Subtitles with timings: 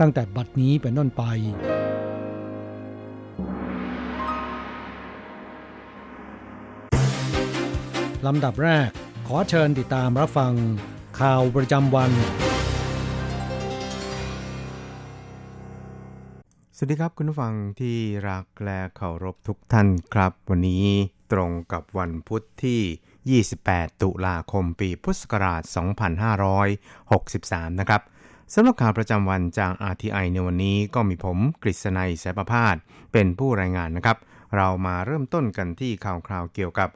[0.00, 1.22] ตั้งแต่บัดนี้เป็นต้นไป
[8.26, 8.88] ลำดับแรก
[9.26, 10.52] ขอเชิญติดตามรับฟัง
[11.20, 12.10] ข่าวประจำวัน
[16.76, 17.96] สวัสดีครับคุณผู้ฟังที่
[18.28, 20.86] รักและเคารพทุกท่านครับ วันนี้
[21.32, 25.62] ตรงกับวันพุทธที่ 28 ตุลาคมปีพุทธศักราช
[27.70, 28.02] 2563 นะครับ
[28.52, 32.76] สำหรับข่าวประจำวันจาก RTI ในวันนี้ก็มีผมกฤษณัยสายประพาส
[33.12, 34.16] เป็นผู้รายงานนะครับ
[34.56, 36.88] เรามาเริ่มต้นกันที่ข่าวคราวเกี่ยวกับ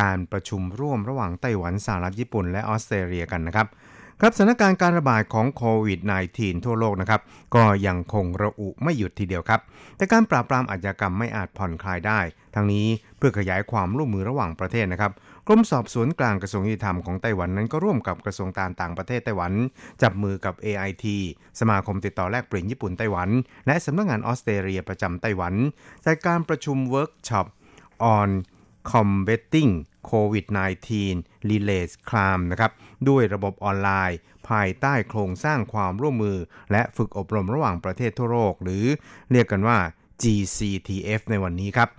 [0.00, 3.66] การประชุมร่วมระหว่างไต้หวันสหรัฐญี่ปุ่นและออสเตรเลียกันนะครับ
[4.20, 6.00] ครับสถานการณ์การระบาดของโควิด
[6.32, 7.20] -19 ทั่วโลกนะครับ
[7.54, 9.60] ก็ยังคงระอุไม่หยุดทีเดียวครับ
[9.96, 12.20] แต่การปราบปรามอาชญากรรมไม่อาจผ่อนคลายได้
[12.54, 12.86] ทั้งนี้
[13.18, 15.12] เพื่อขยายความร่วมมือระหว่างประเทศนะครับ
[15.48, 19.52] กรมสอบสวนกลางกระทรวงยุติธรรมของไต้หวันนั้นก็ร่วมกับกระทรวงการต่างประเทศไต้หวัน
[20.02, 21.04] จับมือกับ AIT
[21.60, 23.28] สมาคมติดต่อแลกเปลี่ยนญี่ปุ่นไต้หวัน
[23.66, 25.54] และสำนักงานออสเตรเลียประจำไต้หวัน
[26.04, 27.46] จัดการประชุมเวิร์กช็อป
[28.16, 28.30] on
[28.92, 29.72] combating
[30.10, 30.90] COVID-19
[31.48, 32.72] Related Crime นะครับ
[33.08, 36.38] ด้วยระบบออนไลน์ ภายใต้โครงสร้างความร่วมมือ
[36.72, 38.84] และฝึกอบรมระหว่างประเทศทั่วโลก หรือ
[39.32, 39.78] เรียกกันว่า
[40.22, 41.90] GCTF ในวันนี้ครับ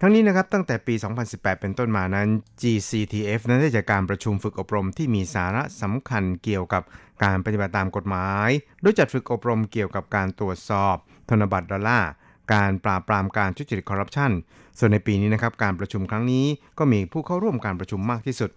[0.00, 0.94] ทั้งนี้นะครับตั้งแต่ปี
[1.26, 2.28] 2018 เป็นต้นมานั้น
[2.60, 6.82] GCTF นั้นได้จัดการประชุมฝึกอบรมที่มีสาระสำคัญเกี่ยวกับ
[7.24, 8.48] การปฏิบัติตามกฎหมาย
[8.80, 10.96] โดยจัดฝึกอบรมเกี่ยวกับการตรวจสอบ
[11.28, 12.10] ธนบัตรดอลลาร์
[12.54, 14.30] การปราบปรามการทุจริตคอร์รัปชัน
[14.78, 16.46] ส่วนในปีนี้นะครับการประชุมครั้งนี้
[16.78, 18.50] ก็มีผู้เข้าร่วมการประชุมมากที่สุด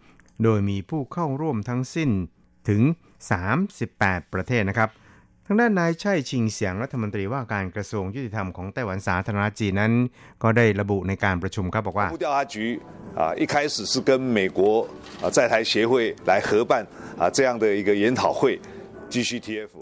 [0.43, 2.09] โดยมีผู้เข้าร่วมทั้งสิ้น
[2.69, 2.81] ถึง
[3.57, 4.89] 38 ประเทศนะครับ
[5.46, 9.92] ทางด้านนายชัยชิงเสียงรัฐมนตรีว่าการกระทรวงยุติธรรมของไต้หวันสาธารณจีนนั้น
[10.42, 12.56] ก็ได้ระบุในการประชุมครับบอกว่า 调查局
[13.20, 14.60] 啊，一开始是跟美国
[15.22, 15.92] 啊在台协会
[16.30, 16.72] 来合办
[17.20, 18.58] 啊这样的一个研讨会。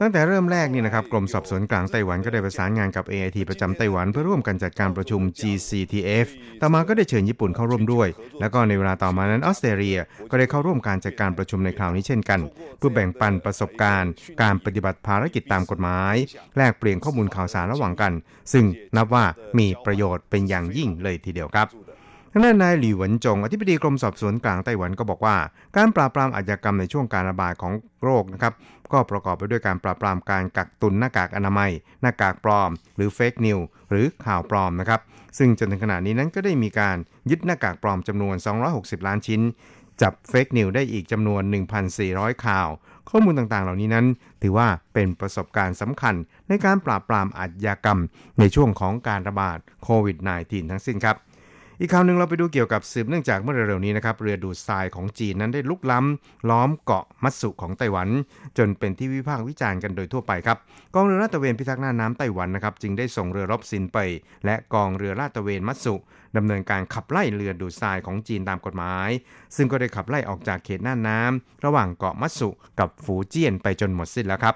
[0.01, 6.27] ตั้งแต่เริ่มแรกนี่นะครับกรมสอบสวนกลางไต้หวันก็ได้ประสานงานกับ AIT ประจำไต้หวันเพื่อร่วมกันจัดการประชุม GCTF
[6.62, 8.07] ต่อมาก็ได้เชิญญี่ปุ่นเข้าร่วมด้วย
[8.39, 10.00] แล้วก็ในเวลาต่อมานั้นออสเตรเลีย
[10.30, 12.39] ก็ได้เข้าร่วมการจัดการประชุมในคราวนี้เช่นกัน
[12.77, 14.12] เพื่อแบ่งปันประสบการณ์
[14.42, 16.16] การปฏิบัติภารกิจตามกฎหมาย
[16.57, 18.13] แลกเปลี่ยนข้อมูลข่าวสารระหว่างกัน
[18.54, 19.25] ซึ่งนับว่า
[19.57, 21.69] มีประโยชน์เป็นอย่างยิ่งเลยทีเดียวครับ
[22.31, 25.36] ทางด้านนายหลี่หวนจง อธิบดีกรมสอบสวนกลางไต้หวันก็บอกว่า
[25.75, 27.74] การปราบปรามอาชญากรรมในช่วงการระบาดของ
[28.04, 28.54] โรคนะครับ
[28.94, 31.72] ก็ประกอบไปด้วยการปราบปรามการกักตุนหน้ากากอนามัย
[32.02, 33.60] หน้ากากปลอม หรือเฟกนิว
[33.90, 35.02] หรือข่าวปลอมนะครับ
[35.38, 36.98] ซึ่งจนถึงขณะนี้นั้นก็ได้มีการ
[37.30, 38.36] ยึดหน้ากากปลอมจำนวน
[38.72, 39.42] 260 ล้านชิ้น
[40.02, 41.42] จับเฟกนิวได้อีกจำนวน
[41.94, 42.70] 1,400 ข่าว
[43.10, 44.06] ข้อมูลต่างๆ เหล่านี้นั้น
[44.42, 46.16] ถือว่าเป็นประสบการณ์สำคัญ
[46.48, 48.00] ในการปราบปรามอาชญากรรม
[48.40, 51.18] ในช่วงของการระบาดโควิด -19 ทั้งสิ้นครับ
[51.80, 58.10] อีกข่าวหนึ่งเราไปดูเกี่ยวกับสืบเนื่องจากเมื่อเร็วๆนี้นะครับเรือดูดทรายของจีนนั้นได้ลุกล้ำล้อมเกาะมัตสุของไต้หวัน
[58.57, 60.57] จนเป็นที่วิพากษ์วิจารณ์กันโดยทั่วไปครับ
[60.95, 63.98] กองเรือลาดตระเวนพิทักษ์หน้าน้ำไต้หวันนะครับจึงได้ส่งเรือรบซินเป
[64.45, 65.95] และกองเรือลาดตระเวนมัตสุ
[66.38, 69.10] ดำเนินการขับไล่เรือดูดทรายของจีนตามกฎหมาย
[69.56, 72.50] ซึ่งก็ได้ขับไล่ออกจากเขตหน้าน้ำระหว่างเกาะมัตสุ
[72.80, 74.56] กับฝูเจี้ยนไปจนหมดสิ้นแล้วครับ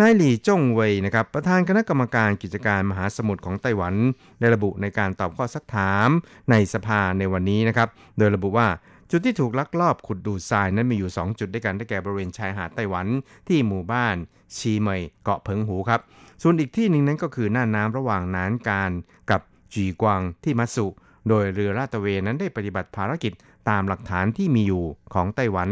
[0.00, 3.94] นายหลี่จงเวยนะครับประธานคณะกรรมการกิจการมหาสมุทรของไต้หวัน
[4.40, 6.08] ได้ระบุในการตอบข้อซักถาม
[6.50, 8.68] ในสภาในวันนี้นะครับ โดยระบุว่า
[9.10, 13.06] จุดที่ถูกลักลอบขุดดูดทรายนั้นมีอยู่ 2 จุดด้วยกันได้แก่บริเวณชายหาดไต้หวัน
[13.48, 14.16] ที่หมู่บ้าน
[14.56, 16.00] ชีเมยเกาะเพิงหูครับ
[16.42, 18.90] ส่วนอีกที่หนึ่งนั้นก็คือหน้าน้ำระหว่างนานการ
[19.30, 19.40] กับ
[19.74, 20.86] จีกวางที่มัตสุ
[21.28, 23.32] โดยเรือลาดตระเวนนั้นได้ปฏิบัติภารกิจ
[23.68, 24.84] ตามหลักฐานที่มีอยู่
[25.14, 25.68] ของไต้หวัน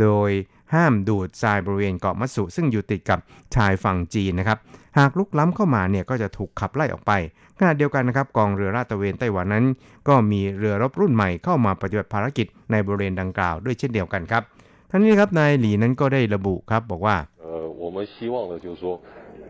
[0.00, 0.30] โดย
[0.73, 3.19] ห้ามดูดทรายบริเวณเกาะมัตสุ ซึ่งอยู่ติดกับ
[3.55, 4.57] ชายฝั่งจีนนะครับ
[4.97, 7.11] หากลุกล้ำเข้ามาเนี่ยก็จะถูกขับไล่ออกไป
[7.59, 9.65] ขณะเดียวกันนะครับกองเรือลาดตระเวนไต้หวันนั้น
[10.07, 14.43] ก็มีเรือรบรุ่นใหม่เข้ามาปฏิบัติภารกิจในบริเวณดังกล่าวด้วยเช่นเดียวกันครับ
[14.91, 17.47] ทั้งนี้ครับนายหลีนั้นก็ได้ระบุครับบอกว่า 呃，
[17.83, 18.85] 我们希望的就是说，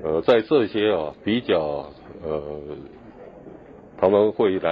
[0.03, 1.51] 呃，在这些啊比较
[2.25, 2.31] 呃，
[3.99, 4.69] 他们会来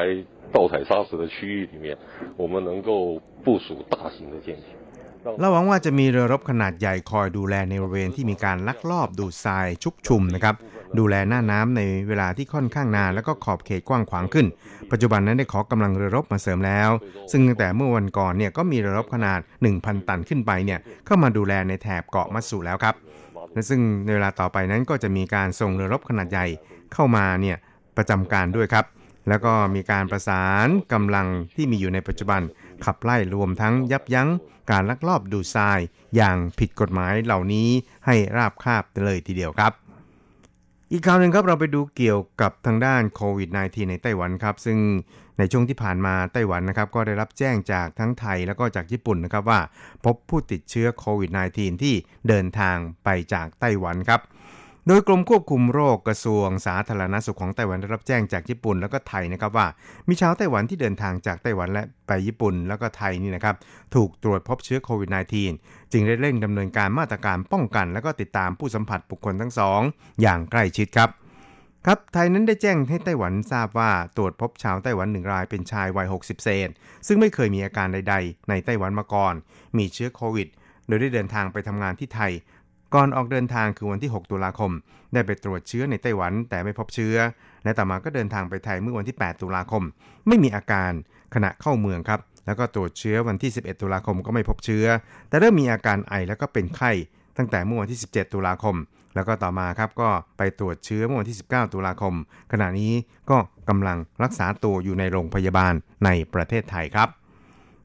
[0.52, 1.98] 盗采砂石的区域里面，
[2.36, 4.75] 我们能够部署大型的舰艇。
[5.41, 10.55] เราหวังว่าจะมีเรือรบขนาดใหญ่คอยดูแลในบริเวณที่มีการลักลอบดูดทรายชุกชุมนะครับ
[10.99, 14.47] ดูแลหน้าน้ำในเวลาที่ค่อนข้างนาน แล้วก็ขอบเขตกว้างขวางขึ้น
[14.91, 16.91] ปัจจุบันนั้นได้ขอกำลังเรือรบมาเสริมแล้ว
[17.31, 19.41] ซึ่งตั้งแต่เมื่อวันก่อนเนี่ยก็มีเรือรบขนาด
[19.75, 22.95] 1,000 ตันขึ้นไปเนี่ยเข้ามาดูแลในแถบเกาะมัตสุแล้วครับ
[23.53, 26.47] และซึ่งในเวลาต่อไปนั้นก็จะมีการส่งเรือรบขนาดใหญ่
[26.93, 27.57] เข้ามาเนี่ย
[27.97, 28.87] ประจำการด้วยครับ
[29.29, 32.41] แล้วก็มีการประสานกำลังที่มีอยู่ในปัจจุบัน
[32.85, 34.29] ขับไล่รวมทั้งยับยั้ง
[34.71, 35.81] การลักลอบดูดทราย
[36.17, 37.69] อย่างผิดกฎหมายเหล่านี้
[38.07, 39.73] ให้ราบคาบเลยทีเดียวครับ
[40.93, 44.79] อีกข่าวหนึ่งครับเราไปดูเกี่ยวกับทางด้านโควิด -19 ในไต้หวันครับ ซึ่ง
[45.39, 49.61] ในช่วงที่ผ่านมาไต้หวันนะครับก็ได้รับแจ้งจากทั้งไทยแล้วก็จากญี่ปุ่นนะครับว่า
[50.05, 51.95] พบผู้ติดเชื้อโควิด -19 ที่
[52.29, 54.21] เดินทางไปจากไต้หวันครับ
[54.89, 59.67] โดยกรมควบคุมโรคกระทรวงสาธารณสุขของไต้หวันได้รับแจ้งจากญี่ปุ่นแล้วก็ไทยนะครับว่า
[60.09, 63.57] มีชาวไต้หวันที่เดินทางจากไต้หวันและไปญี่ปุ่นแล้วก็ไทยนี่นะครับ
[63.95, 65.11] ถูกตรวจพบเชื้อโควิด
[65.51, 69.81] -19 จึงได้เร่งดำเนินการมาตรการป้องกัน แล้วก็ติดตามผู้สัมผัสบุคคลทั้งสอง
[70.21, 71.11] อย่างใกล้ชิดครับ
[71.85, 76.69] ครับ ไทยนั้นได้แจ้งให้ไต้หวันทราบว่าตรวจพบชาวไต้หวันหนึ่งรายเป็นชายวัย 60 เศษ
[77.07, 79.35] ซึ่งไม่เคยมีอาการใด ๆ ในไต้หวันมาก่อน
[79.77, 80.49] มีเชื้อโควิด
[80.89, 82.33] โดยได้เดินทางไปทำงานที่ไทย
[82.95, 84.73] ก่อนออกเดินทางคือวันที่ 6 ตุลาคม
[85.13, 87.17] ได้ไปตรวจเชื้อในไต้หวันแต่ไม่พบเชื้อ
[87.65, 89.83] และต่อมาก็เดินทางไปไทยเมื่อวันที่ 8 ตุลาคม
[90.27, 90.93] ไม่มีอาการ
[91.35, 94.87] ขณะเข้าเมืองครับ แล้วก็ตรวจเชื้อวันที่ 11 ตุลาคมก็ไม่พบเชื้อ
[95.29, 96.93] แต่เริ่มมีอาการไอแล้วก็เป็นไข้
[97.37, 98.77] ตั้งแต่เมื่อวันที่ 17 ตุลาคม
[99.15, 102.15] แล้วก็ต่อมาครับก็ไปตรวจเชื้อเมื่อวันที่ 19 ตุลาคม
[102.53, 102.93] ขณะนี้
[103.31, 103.39] ก็
[103.69, 105.75] กำลังรักษาตัวอยู่ในโรงพยาบาล
[106.05, 107.09] ในประเทศไทยครับ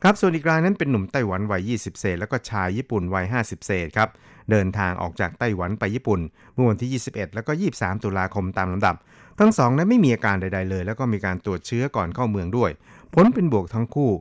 [0.04, 4.10] ครับส่วนอีกรายนั้นเป็นหนุ่มไต้หวันวัย 20 เศษ แล้วก็ชายญี่ปุ่นวัย 50 เศษครับ
[4.52, 6.20] เดินทางออกจากไต้หวันไปญี่ปุ่น
[6.54, 8.96] เมื่อวันที่ 21 แล้วก็ 23 ตุลาคมตามลำดับ
[9.40, 12.72] ทั้งสองนั้นไม่มีอาการใด ๆ เลย แล้วก็มีการตรวจเชื้อก่อนเข้าเมืองด้วย
[13.14, 14.12] ผลเป็นบวกทั้งคู่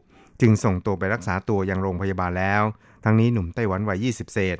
[0.40, 2.62] จึงส่งตัวไปรักษาตัวยังโรงพยาบาลแล้ว
[3.04, 4.56] ทั้งนี้หนุ่มไต้หวันวัย 20 เศษ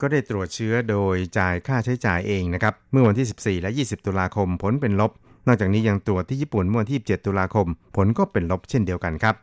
[0.00, 5.12] ก็ได้ตรวจเชื้อโดยจ่ายค่าใช้จ่ายเองนะครับเมื่อวันที่ 14 และ 20 ตุลาคมผลเป็นลบ
[5.46, 9.34] นอกจากนี้ยังตรวจที่ญี่ปุ่นเมื่อวันที่ 7 ตุลาคม ผลก็เป็นลบเช่นเดียวกันครับ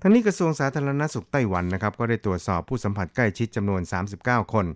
[0.00, 3.80] ทั้งนี้กระทรวงสาธารณสุขไต้หวันนะครับก็ได้ตรวจสอบผู้สัมผัสใกล้ชิดจำนวน
[4.18, 4.66] 39 คน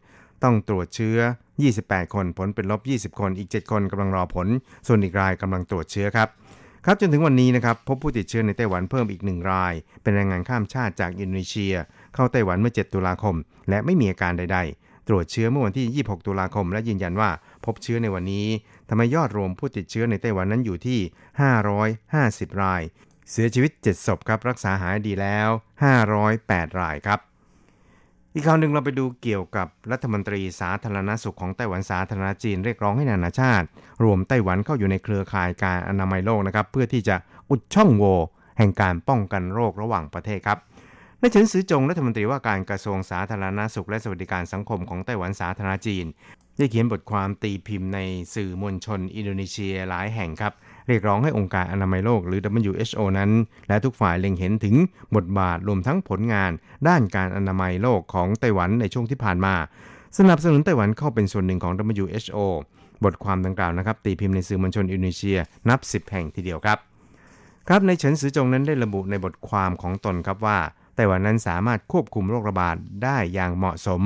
[0.43, 1.19] ต้องตรวจเชื้อ
[1.67, 4.49] 28 คน ผลเป็นลบ 20 คน อีก 7 คนกำลังรอผล
[4.87, 6.29] ส่วนอีกรายกำลังตรวจเชื้อครับ
[6.85, 11.75] ครับจนถึงวันนี้นะครับพบผู้ติดเชื้อในไต้หวันเพิ่มอีกหนึ่งราย เป็นแรงงานข้ามชาติจากอินโดนีเซีย
[12.15, 13.37] เข้าไต้หวันเมื่อ 7 ตุลาคม
[13.69, 17.31] และไม่มีอาการใด ๆ ตรวจเชื้อเมื่อวันที่ 26 ตุลาคม และยืนยันว่า
[17.65, 18.47] พบเชื้อในวันนี้
[18.89, 21.01] ทำให้ยอดรวมผู้ติดเชื้อในไต้หวันนั้นอยู่ที่
[21.81, 22.83] 550 ราย
[23.31, 25.49] เสียชีวิต 7 ศพครับรักษาหายดีแล้ว
[26.15, 27.21] 508 รายครับ
[28.39, 33.67] อีกข่าวหนึ่งเราไปดูเกี่ยวกับรัฐมนตรีสาธารณสุขของไต้หวันสาธารณจีนเรียกร้องให้นานาชาติ
[34.05, 37.17] รวมไต้หวันเข้าอยู่ในเครือข่ายการอนามัยโลกนะครับเพื่อที่จะ
[37.51, 38.17] อุดช่องโหว่
[38.59, 40.59] แห่งการป้องกันโรคระหว่างประเทศครับ
[41.21, 46.07] นายเฉินซือจงรัฐมนตรีว่าการกระทรวงสาธารณสุขและสวัสดิการสังคมของไต้หวันสาธารณจีน
[46.59, 47.99] ได้เขียนบทความตีพิมพ์ใน
[48.35, 50.53] สื่อมวลชนอินโดนีเซียหลายแห่งครับ
[50.89, 53.31] เรียกร้องให้องค์การอนามัยโลกหรือ WHO นั้น
[53.69, 54.75] และทุกฝ่ายเล็งเห็นถึง
[55.17, 56.51] บทบาทรวมทั้งผลงาน
[56.89, 59.55] ด้านการอนามัยโลกของไต้หวันในช่วงที่ผ่านมา
[60.19, 62.39] สนับสนุนไต้หวันเข้าเป็นส่วนหนึ่งของ WHO
[63.05, 66.79] บทความดังกล่าวนะครับ ตีพิมพ์ในสื่อมวลชนอินโดนีเซียนับ 10 แห่งทีเดียวครับ
[67.69, 70.59] ครับนายเฉินซือจงนั้นได้ระบุในบทความของตนครับว่า
[70.97, 74.03] ไต้หวันนั้นสามารถควบคุมโรคระบาดได้อย่างเหมาะสม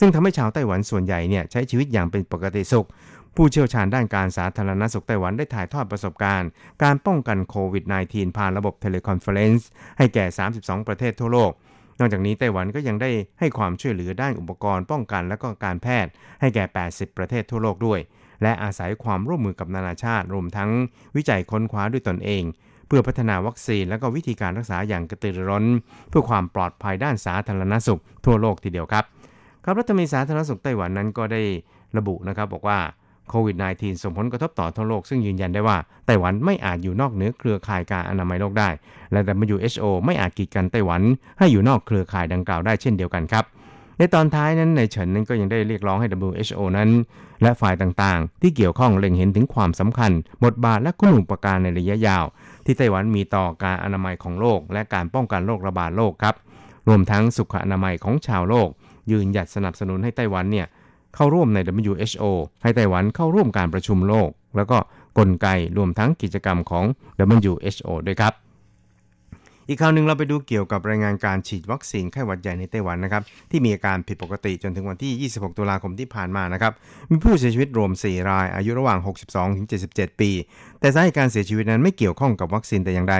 [0.00, 2.88] ซึ่งทำให้ชาวไต้หวันส่วนใหญ่เนี่ยใช้ชีวิตอย่างเป็นปกติสุข
[3.36, 6.48] ผู้เชี่ยวชาญด้านการสาธารณสุขไต้หวันได้ถ่ายทอดประสบการณ์
[6.82, 9.68] การป้องกันโควิด -19 ผ่านระบบ teleconference
[9.98, 10.24] ให้แก่
[10.56, 11.52] 32 ประเทศทั่วโลก
[11.98, 18.00] นอกจากนี้ไต้หวันก็ยังได้ให้ความช่วยเหลือด้านอุปกรณ์ป้องกันและก็การแพทย์ ให้แก่ 80 ประเทศทั่วโลกด้วย
[18.42, 20.70] และอาศัยความร่วมมือกับนานาชาติ รวมทั้ง
[21.16, 22.42] วิจัยค้นคว้าด้วยตนเอง
[22.90, 25.64] เพื่อพัฒนาวัคซีนและก็วิธีการรักษาอย่างกระตือรือร้น
[26.10, 29.04] เพื่อความปลอดภัยด้านสาธารณสุขทั่วโลกทีเดียวครับ
[29.64, 31.42] ครับรัฐมนตรีสาธารณสุขไต้หวันนั้นก็ได้
[31.96, 32.78] ระบุนะครับบอกว่า
[33.30, 38.68] โควิด -19 ส่งผลกระทบต่อทั่วโลก ซึ่งยืนยันได้ว่า ไต้หวันไม่อาจอยู่นอกเหนือเครือข่ายการอนามัยโลกได้
[39.12, 39.20] และ
[39.56, 41.02] WHO ไม่อาจกีดกันไต้หวัน
[41.38, 43.44] ให้อยู่นอกเครือข่ายดังกล่าวได้เช่นเดียวกันครับ
[43.98, 46.90] ในตอนท้ายนั้นในเฉินนั้นก็ยังได้เรียกร้องให้ WHO นั้น
[47.42, 50.10] และฝ่ายต่างๆ ที่เกี่ยวข้องเล็งเห็นถึงความสำคัญ
[50.44, 52.24] บทบาทและคุณูปการในระยะยาว
[52.70, 56.34] ที่ไต้หวันมีต่อการอนามัยของโลก และการป้องกันโรคระบาดโลกครับ
[56.88, 58.68] รวมทั้งสุขอนามัยของชาวโลก
[59.10, 60.66] ยืนหยัดสนับสนุนให้ไต้หวันเนี่ย
[61.14, 61.58] เข้าร่วมใน
[61.90, 62.24] WHO
[62.62, 64.78] ให้ไต้หวันเข้าร่วมการประชุมโลก แล้วก็
[65.18, 66.84] กลไกรวมทั้งกิจกรรมของ
[67.36, 68.32] WHO ด้วยครับ
[69.72, 76.72] อีกข่าวหนึ่งเราไปดูเกี่ยวกับรายงานการฉีดวัคซีนไข้หวัดใหญ่ในไต้หวันนะครับที่มีอาการผิดปกติจนถึงวันที่ 26 ตุลาคมที่ผ่านมานะครับ
[77.10, 80.30] มีผู้เสียชีวิตรวม 4 ราย อายุระหว่าง 62 ถึง 77 ปี
[80.80, 83.16] แต่สาเหตุการเสียชีวิตนั้นไม่เกี่ยวข้องกับวัคซีนแต่อย่างใด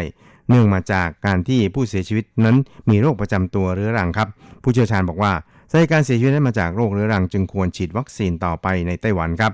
[0.48, 2.56] เนื่องมาจากการที่ผู้เสียชีวิตนั้น
[2.90, 4.28] มีโรคประจำตัวเรื้อรังครับ
[4.62, 5.32] ผู้เชี่ยวชาญบอกว่า
[5.70, 9.52] สาเหตุการเสียชีวิตนั้นมาจากโรคเรื้อรัง จึงควรฉีดวัคซีนต่อไปในไต้หวันครับ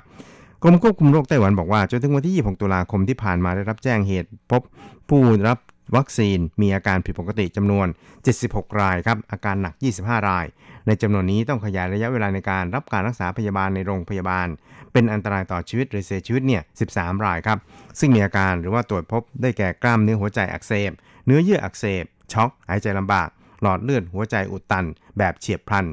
[0.63, 4.63] กรมควบคุมโรคไต้หวันบอกว่าจนถึงวันที่ 26 ตุลาคมที่ผ่านมาได้รับแจ้งเหตุ พบ
[5.09, 5.59] ผู้รับ
[5.97, 7.87] วัคซีนมีอาการผิดปกติจำนวน
[8.33, 10.47] 76 รายครับ อาการหนัก 25 ราย
[10.87, 14.49] ในจำนวนนี้ต้องขยายระยะเวลาในการรับการรักษาพยาบาลในโรงพยาบาล
[14.93, 16.63] เป็นอันตรายต่อชีวิตหรือเสียชีวิตเนี่ย
[16.93, 17.59] 13 รายครับ
[17.99, 20.91] ซึ่งมีอาการหรือว่าตรวจพบได้แก่กล้ามเนื้อหัวใจอักเสบ
[21.27, 23.29] เนื้อเยื่ออักเสบ ช็อก หายใจลำบาก
[23.63, 24.87] หลอดเลือดหัวใจอุดตัน
[25.19, 25.87] แบบเฉียบพลัน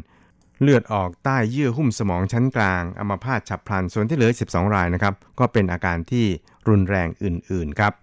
[0.62, 6.26] เลือดออกใต้เยื่อหุ้มสมองชั้นกลางอัมพาตฉับพลัน ส่วนที่เหลือ 12 รายนะครับ ก็เป็นอาการที่
[6.70, 7.94] รุนแรงอื่น ๆ ครับ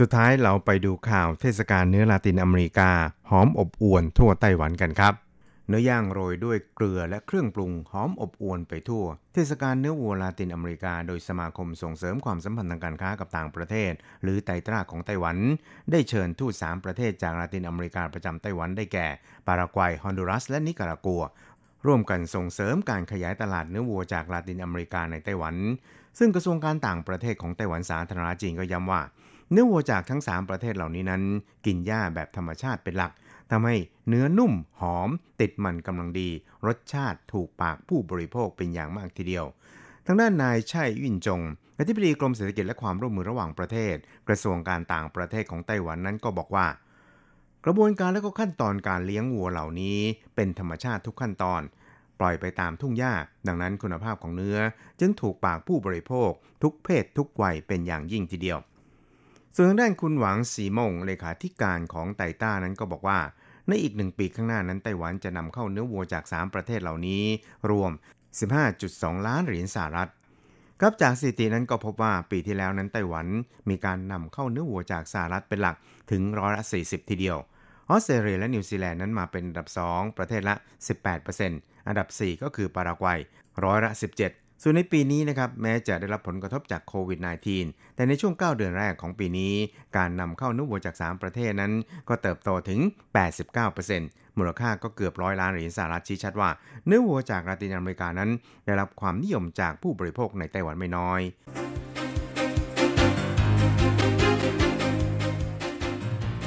[0.00, 2.90] สุดท้ายเราไปดูข่าวเทศกาลเนื้อลาตินอเมริกา
[3.30, 5.14] หอมอบอวนทั่วไต้หวันกันครับ
[5.68, 15.36] เนื้อย่างโรยด้วยเกลือและเครื่องปรุงหอมอบอวนไปทั่ว เทศกาลเนื้อวัวลาตินอเมริกา โดยสมาคมส่งเสริมความสัมพันธ์ทางการค้ากับต่างประเทศ หรือไตตราของไต้หวัน
[15.90, 19.08] ได้เชิญทูต3ประเทศจากลาตินอเมริกาประจำไต้หวันได้แก่
[19.46, 21.22] ปารากวัยฮอนดูรัส และนิการากัว
[21.86, 25.54] ร่วมกันส่งเสริมการขยายตลาดเนื้อวัวจากลาตินอเมริกาในไต้หวัน
[26.18, 29.02] ซึ่งกระทรวงการต่างประเทศของไต้หวันสาธารณจีนก็ย้ำว่า
[29.50, 31.22] เนื้อวัวจากทั้ง 3 ประเทศเหล่านี้นั้น
[31.66, 33.12] กินหญ้าแบบธรรมชาติเป็นหลัก
[33.50, 33.76] ทำให้
[34.08, 35.10] เนื้อนุ่มหอม
[35.40, 36.28] ติดมันกำลังดี
[36.66, 39.46] รสชาติถูกปากผู้บริโภคเป็นอย่างมากทีเดียว
[40.06, 41.40] ทางด้านนายชัยวินจง
[41.78, 43.96] อธิบดีกรมเศรษฐกิจและความร่วมมือระหว่างประเทศ
[44.28, 46.66] กระทรวงการต่างประเทศของไต้หวันนั้นก็บอกว่า
[47.64, 49.98] กระบวนการและก็ขั้นตอนการเลี้ยงวัวเหล่านี้
[50.34, 51.62] เป็นธรรมชาติทุกขั้นตอน
[52.20, 53.14] ปล่อยไปตามทุ่งหญ้า
[53.46, 54.58] ดังนั้นคุณภาพของเนื้อ
[55.00, 56.30] จึงถูกปากผู้บริโภค
[56.62, 58.58] ทุกเพศทุกวัยเป็นอย่างยิ่งทีเดียว
[59.58, 63.18] ส่วนด้านคุณหวังสีมงเลขาธิการของไตต้านั้นก็บอกว่า
[63.68, 67.24] ในอีกหนึ่งปีข้างหน้านั้นไต้หวันจะนำเข้าเนื้อวัวจาก 3 ประเทศเหล่านี้
[67.70, 67.90] รวม
[68.58, 70.10] 15.2 ล้านเหรียญสหรัฐ
[70.80, 73.26] ครับจากสถิตินั้นก็พบว่าปีที่แล้วนั้นไต้หวัน
[73.68, 75.76] มีการนำเข้าเนื้อวัวจากสหรัฐเป็นหลัก
[76.10, 77.38] ถึงร้อยละ40 ทีเดียว
[77.90, 80.54] ออสเตรเลียและนิวซีแลนด์นั้นมาเป็นอันดับ 2 ประเทศละ
[81.20, 83.18] 18%อันดับ 4 ก็คือปารากวัย
[83.64, 87.20] ร้อยละ 17 ส่วนในปีนี้นะครับแม้จะได้รับผลกระทบจากโควิด
[87.58, 89.54] -19 แต่ในช่วง 9 เดือนแรกของปีนี้
[89.96, 91.72] การนำเข้าเนื้อวัวจาก 3 ประเทศนั้น
[92.08, 92.80] ก็เติบโตถึง
[93.58, 96.50] 89%มูลค่าก็เกือบร้อยล้านเหรียญสหรัฐชี้ชัดว่า
[96.86, 98.30] เนื้อวัวจากลาตินอเมริกานั้น
[98.66, 101.20] ได้รับความนิยมจากผู้บริโภคในไต้หวันไม่น้อย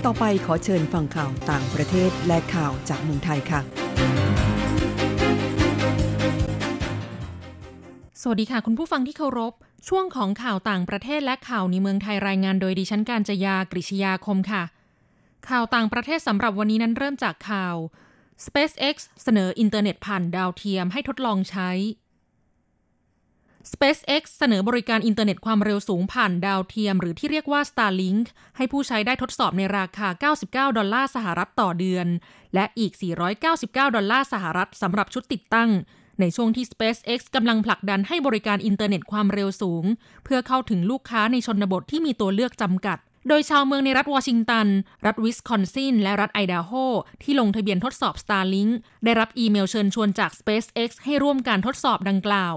[0.05, 4.58] ต่อไปขอเชิญฟังข่าวต่างประเทศและข่าวจากเมืองไทยค่ะ
[8.23, 9.53] สวัสดีค่ะ คุณผู้ฟังที่เคารพ
[9.87, 14.63] ช่วงของข่าวต่างประเทศและข่าวในเมืองไทยรายงานโดยดิฉันการจยากริชยาคมค่ะ
[15.49, 17.75] ข่าวต่างประเทศสำหรับวันนี้นั้นเริ่มจากข่าว
[18.45, 21.69] SpaceX เสนออินเทอร์เน็ตผ่านดาวเทียมให้ทดลองใช้
[23.71, 28.25] SpaceX เสนอบริการอินเทอร์เน็ตความเร็วสูงผ่านดาวเทียม หรือที่เรียกว่า Starlink
[28.57, 32.07] ให้ผู้ใช้ได้ทดสอบในราคา 99 ดอลลาร์สหรัฐต่อเดือน
[32.53, 32.91] และอีก
[33.39, 35.71] 499 ดอลลาร์สหรัฐสำหรับชุดติดตั้ง
[36.21, 39.85] ในช่วงที่ SpaceX กำลังผลักดันให้บริการอินเทอร์เน็ตความเร็วสูง
[40.23, 42.97] เพื่อเข้าถึงลูกค้าในชนบทที่มีตัวเลือกจำกัด
[43.27, 44.67] โดยชาวเมืองในรัฐวอชิงตัน
[45.05, 46.71] รัฐวิสคอนซิน และรัฐไอดาโฮ
[47.23, 48.71] ที่ลงทะเบียนทดสอบ Starlink
[49.03, 52.55] ได้รับอีเมลเชิญชวนจาก SpaceX ให้ร่วมการทดสอบดังกล่าว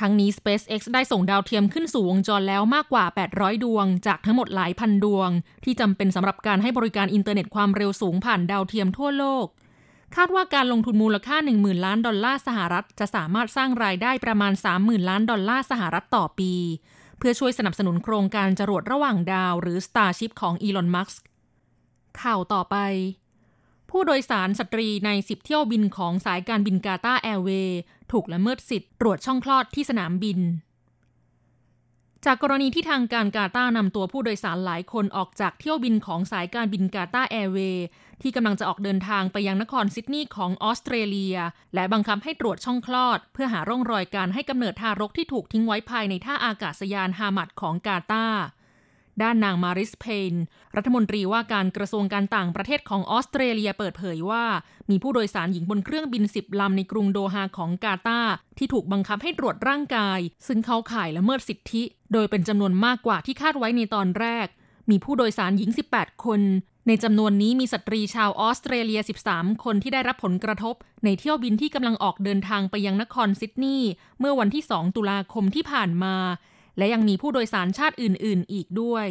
[0.00, 3.04] ทั้งนี้ SpaceX ได้ส่งดาวเทียมขึ้นสู่วงโคจรแล้วมากกว่า
[3.34, 5.28] 800 ดวง จากทั้งหมดหลายพันดวง
[5.64, 9.46] ที่จำเป็นสำหรับการให้บริการอินเทอร์เน็ตความเร็วสูงผ่านดาวเทียมทั่วโลก
[10.16, 16.52] คาดว่าการลงทุนมูลค่า 10,000 ล้านดอลลาร์สหรัฐ จะสามารถสร้างรายได้ประมาณ 30,000 ล้านดอลลาร์สหรัฐต่อปี
[17.18, 21.24] เพื่อช่วยสนับสนุนโครงการจรวดระหว่างดาวหรือ Starship ของอีลอน มัสก์
[22.20, 22.76] ข่าวต่อไป
[23.90, 27.78] ผู้โดยสารสตรีใน 10 เที่ยวบินของสายการบินกาตาร์แอร์เวย์
[28.12, 30.38] ถูกละเมิดสิทธิ์ตรวจช่องคลอดที่สนามบิน
[32.24, 37.86] จากกรณีที่ทางการกาตาร์นำตัวผู้โดยสารหลายคนออกจากเที่ยวบินของสายการบินกาตาร์แอร์เวย์
[38.22, 41.36] ที่กำลังจะออกเดินทางไปยังนครซิดนีย์ของออสเตรเลีย
[41.74, 48.42] และบังคับให้ตรวจช่องคลอด เพื่อหาร่องรอยการให้กำเนิดทารกที่ถูกทิ้งไว้ภายในท่าอากาศยานฮามัดของกาตาร์
[49.22, 50.34] ด้านนางมารีสเพย์น
[50.76, 54.44] รัฐมนตรีว่าการกระทรวงการต่างประเทศของออสเตรเลียเปิดเผยว่า
[54.90, 64.46] มีผู้โดยสารหญิงบนเครื่องบิน10ลำในกรุงโดฮาของกาตาร์ที่ถูกบังคับให้ตรวจร่างกาย ซึ่งเขาข่ายละเมิดสิทธิ โดยเป็นจำนวนมากกว่าที่คาดไว้ในตอนแรก
[64.90, 66.40] มีผู้โดยสารหญิง 18 คน
[66.86, 73.90] ในจำนวนนี้มีสตรีชาวออสเตรเลีย 13 คนที่ได้รับผลกระทบ ในเที่ยวบินที่กำลังออกเดินทางไปยังนครซิดนีย์
[74.20, 76.16] เมื่อวันที่ 2 ตุลาคมที่ผ่านมา
[76.78, 79.06] และยังมีผู้โดยสารชาติอื่น ๆ อีกด้วย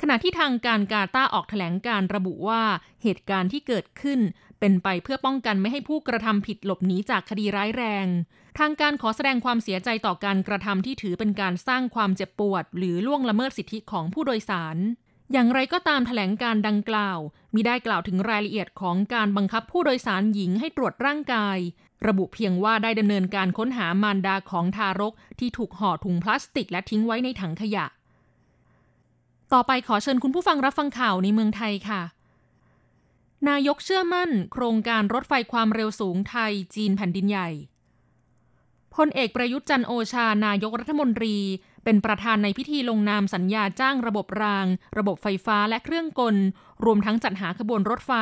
[0.00, 2.62] ขณะที่ทางการกาตาออกแถลงการระบุว่า
[3.02, 4.20] เหตุการณ์ที่เกิดขึ้น
[4.60, 8.06] เป็นไปเพื่อป้องกันไม่ให้ผู้กระทำผิดหลบหนีจากคดีร้ายแรง
[8.58, 14.76] ทางการขอแสดงความเสียใจต่อการกระทำที่ถือเป็นการสร้างความเจ็บปวด หรือล่วงละเมิดสิทธิของผู้โดยสาร
[15.32, 17.18] อย่างไรก็ตามแถลงการดังกล่าว
[17.54, 21.58] มิได้กล่าวถึงรายละเอียดของการบังคับผู้โดยสารหญิงให้ตรวจร่างกาย
[22.06, 27.86] ระบุเพียงว่าได้ดำเนินการค้นหามารดาของทารกที่ถูกห่อถุงพลาสติกและทิ้งไว้ในถังขยะ
[29.52, 32.02] ต่อไปขอเชิญคุณผู้ฟังรับฟังข่าวในเมืองไทยค่ะ
[33.48, 37.48] นายกเชื่อมั่น โครงการรถไฟความเร็วสูงไทยจีนแผ่นดินใหญ่
[38.96, 41.36] พลเอกประยุทธ์จันโอชา นายกรัฐมนตรี
[41.84, 44.66] เป็นประธานในพิธีลงนามสัญญาจ้างระบบราง
[44.98, 46.36] ระบบไฟฟ้าและเครื่องกล
[46.84, 48.12] รวมทั้งจัดหาขบวนรถไฟ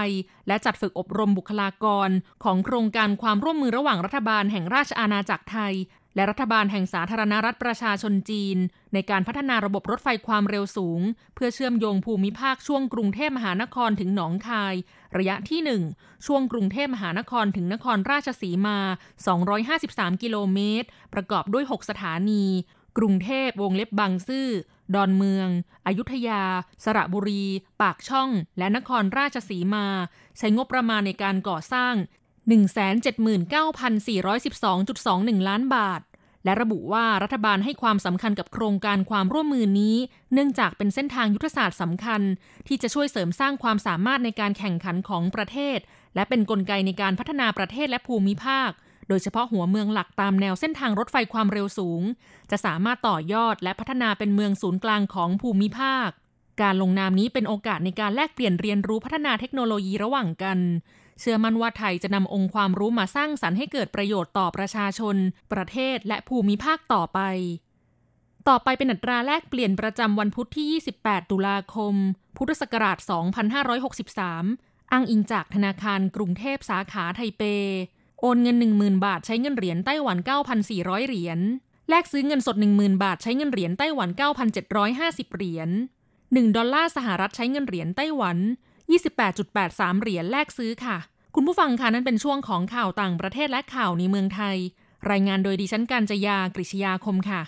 [0.49, 2.11] และจัดฝึกอบรมบุคลากร
[2.45, 5.75] ของโครงการความร่วมมือระหว่างรัฐบาลแห่งราชอาณาจักรไทย
[6.15, 8.57] และรัฐบาลแห่งสาธารณรัฐประชาชนจีน
[8.95, 11.01] ในการพัฒนาระบบรถไฟความเร็วสูง
[11.35, 14.75] เพื่อเชื่อมโยงภูมิภาคช่วงกรุงเทพมหานครถึงหนองคาย
[15.17, 15.61] ระยะที่
[15.95, 18.79] 1 ช่วงกรุงเทพมหานครถึงนครราชสีมา
[19.51, 22.45] 253 กิโลเมตร ประกอบด้วย 6 สถานี
[22.99, 24.49] กรุงเทพวงเล็บบางซื่อ
[24.95, 25.49] ดอนเมือง
[25.87, 26.43] อยุธยา
[26.85, 27.45] สระบุรี
[27.81, 29.87] ปากช่อง และนครราชสีมา
[30.39, 31.95] ใช้งบประมาณในการก่อสร้าง
[32.55, 36.01] 179,412.21 ล้านบาท
[36.45, 39.97] และระบุว่ารัฐบาลให้ความสำคัญกับโครงการความร่วมมือนี้
[40.33, 42.21] เนื่องจากเป็นเส้นทางยุทธศาสตร์สำคัญ
[42.67, 45.79] ที่จะช่วยเสริมสร้างความสามารถในการแข่งขันของประเทศ
[46.15, 48.71] และเป็นนกลไกในการพัฒนาประเทศและภูมิภาค
[49.09, 52.03] โดยเฉพาะหัวเมืองหลักตามแนวเส้นทางรถไฟความเร็วสูง
[52.51, 56.09] จะสามารถต่อยอดและพัฒนาเป็นเมืองศูนย์กลางของภูมิภาค
[56.63, 60.59] การลงนามนี้เป็นโอกาสในการแลกเปลี่ยนเรียนรู้พัฒนาเทคโนโลยีระหว่างกัน
[61.21, 65.17] เชื่อมั่นว่าไทยจะนำองค์ความรู้มาสร้างสรรค์ให้เกิดประโยชน์ต่อประชาชน
[65.53, 67.21] ประเทศและภูมิภาคต่อไป
[68.49, 71.95] ต่อไปเป็นอัตราแลกเปลี่ยนประจำวันพุธที่ 28 ตุลาคม
[72.37, 72.99] พุทธศักราช
[74.15, 77.43] 2563 อ้างอิงจากธนาคารกรุงเทพสาขาไทเป
[78.21, 80.19] โอนเงิน 10,000 บาทใช้เงินเหรียญไต้หวัน
[80.63, 81.39] 9,400 เหรียญ
[81.89, 84.09] แลกซื้อเงินสด 10,000 บาทใช้เงินเหรียญไต้หวัน
[84.73, 85.71] 9,750 เหรียญ
[86.15, 88.39] 1 ดอลลาร์สหรัฐใช้เงินเหรียญไต้หวัน
[89.21, 90.97] 28.83 เหรียญแลกซื้อค่ะ
[91.35, 94.57] คุณผู้ฟังคะนั้นเป็นช่วงของข่าวต่างประเทศและข่าวในเมืองไทย
[95.11, 97.43] รายงานโดยดิฉันกัญจยากริชยาคมค่ะ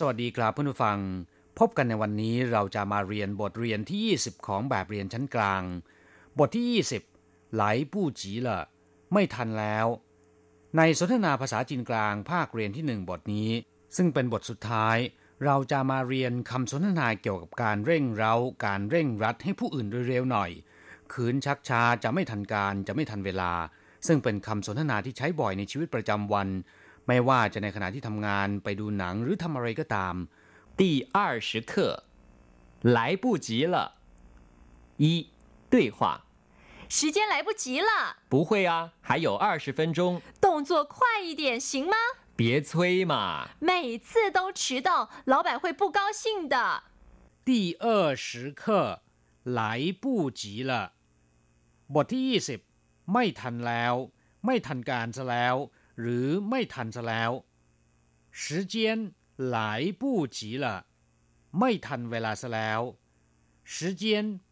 [0.00, 0.98] สวัสดีครับเพื่อนผู้ฟัง
[1.58, 5.62] พบกันในวันนี้เราจะมาเรียนบทเรียนที่ 20 ของแบบเรียนชั้นกลาง
[6.38, 6.84] บทที่
[7.16, 8.60] 20 ไหลปู้จีละ
[9.12, 9.86] ไม่ทันแล้ว
[10.76, 13.50] ในสนทนาภาษาจีนกลางภาคเรียนที่หนึ่งบทนี้
[13.96, 14.96] ซึ่งเป็นบทสุดท้าย
[15.44, 18.34] เราจะมาเรียนคำสนทนาเกี่ยวกับการเร่งเร้า
[18.66, 20.50] การเร่งรัดให้ผู้อื่นเร็วๆหน่อย
[21.12, 23.52] ขืนชักช้าจะไม่ทันการจะไม่ทันเวลา
[24.06, 26.48] ซึ่งเป็นคำสนทนาที่ใช้บ่อยในชีวิตประจำวัน
[27.07, 30.15] ไม่ว่าจะในขณะที่ทำงานไปดูหนังหรือทำอะไรก็ตาม
[30.79, 30.81] 第
[31.17, 31.73] 二十课，
[32.95, 33.75] 来不及了。
[35.03, 35.05] 一
[35.71, 36.21] 对话，
[36.89, 37.91] 时间来不及了，
[38.29, 41.95] 不会啊，还有二十分钟，动作快一点行吗？
[42.35, 43.49] 别催嘛。
[43.59, 46.83] 每次都迟到，老板会不高兴的。
[47.43, 49.01] 第二十课
[49.43, 50.93] 来不及了
[51.93, 52.59] บทที่ 20
[53.13, 53.95] ไม่ทันแล้ว
[54.45, 55.55] ไม่ทันการซะแล้ว
[55.99, 57.31] หรือไม่ทันซะแล้ว
[58.41, 58.43] 时
[58.73, 58.73] 间
[59.55, 59.57] 来
[60.01, 60.03] 不
[60.37, 60.65] 及了
[61.59, 62.81] ไม่ทันเวลาซะแล้ว
[63.73, 64.03] 时间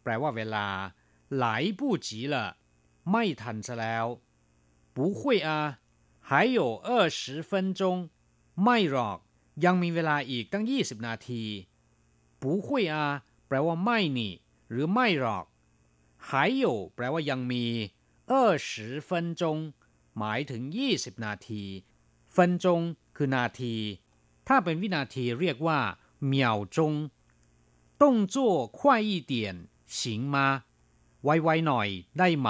[0.02, 0.66] แปลว่าเวลา
[1.42, 1.44] 来
[1.78, 2.36] 不及了
[3.10, 4.06] ไม่ทันซะแล้ว
[4.94, 5.50] 不会啊
[6.28, 7.82] 还有二十分钟
[8.62, 9.18] ไม่หรอก
[9.64, 11.42] ยังมีเวลาอีกตั้ง 20 นาที
[12.40, 12.96] 不会啊
[13.46, 14.32] แปลว่าไม่นี่
[14.70, 15.44] หรือไม่หรอก
[16.28, 16.30] 还
[16.62, 17.64] 有แปลว่ายังมี
[18.30, 18.32] 二
[18.68, 19.42] 十分钟
[20.19, 20.61] หมายถึง
[20.93, 21.63] 20 นาที
[22.35, 22.81] ฟันจง
[23.15, 23.75] คือนาที
[24.47, 25.79] ถ้าเป็นวินาทีเรียกว่า
[26.25, 26.93] เหมี่ยวจง
[28.01, 29.55] ต้งจั่วควยอีเตียน
[29.99, 30.47] สิงมา
[31.23, 31.87] ไวๆหน่อย
[32.19, 32.49] ได้ไหม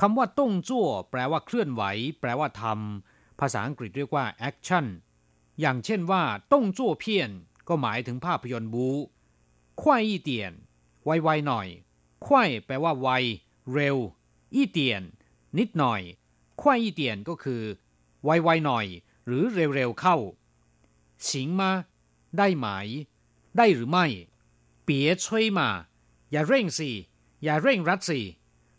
[0.00, 1.82] คำว่าต้งจั่วแปลว่าเคลื่อนไหว
[2.20, 4.86] แปลว่าทำภาษาอังกฤษเรียกว่า action
[5.60, 7.30] อย่างเช่นว่าต้งจั่วเพียน
[7.68, 8.88] ก็หมายถึงภาพยนตร์บู
[9.80, 10.52] ควายเตียน
[11.04, 11.68] ไวๆหน่อย
[12.26, 13.08] ควายแปลว่าไว
[13.72, 13.96] เร็ว
[14.54, 15.02] อีเตียน
[15.58, 16.00] นิดหน่อย
[16.60, 17.62] ควายเตียนก็คือ
[18.24, 18.86] ไวๆหน่อย
[19.26, 19.44] หรือ
[19.74, 20.16] เร็วๆเข้า
[21.30, 21.70] สิงมา
[22.38, 22.66] ได้ไหม
[23.56, 24.06] ได้หรือไม่
[24.84, 25.68] เปียช่วยมา
[26.30, 26.90] อย่าเร่งสิ
[27.42, 28.20] อย่าเร่งรัดสิ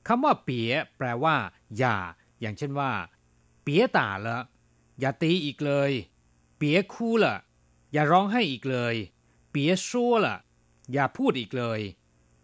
[0.08, 1.36] คำว่าเปียแปลว่า
[1.78, 1.96] อย่า
[2.39, 2.92] อย่างเช่นว่า
[3.63, 4.38] เปียตาละ
[5.00, 5.92] อย่าตีอีกเลย
[6.58, 7.38] เปียคู่ละ
[7.94, 8.96] อย่าร้องให้อีกเลย
[9.52, 10.38] เปียชั่วละ
[10.94, 11.80] อย่าพูดอีกเลย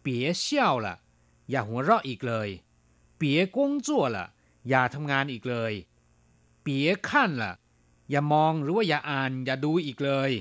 [0.01, 0.95] เปียเชี่ยวละ
[1.49, 2.49] อย่าหัวเราะอีกเลย
[3.17, 4.25] เปียกงจั่วละ
[4.68, 5.72] อย่าทำงานอีกเลย
[6.62, 7.54] เปียขั้นละ
[8.10, 10.32] อย่ามองหรือว่าอย่าอ่าน อย่าดูอีกเลย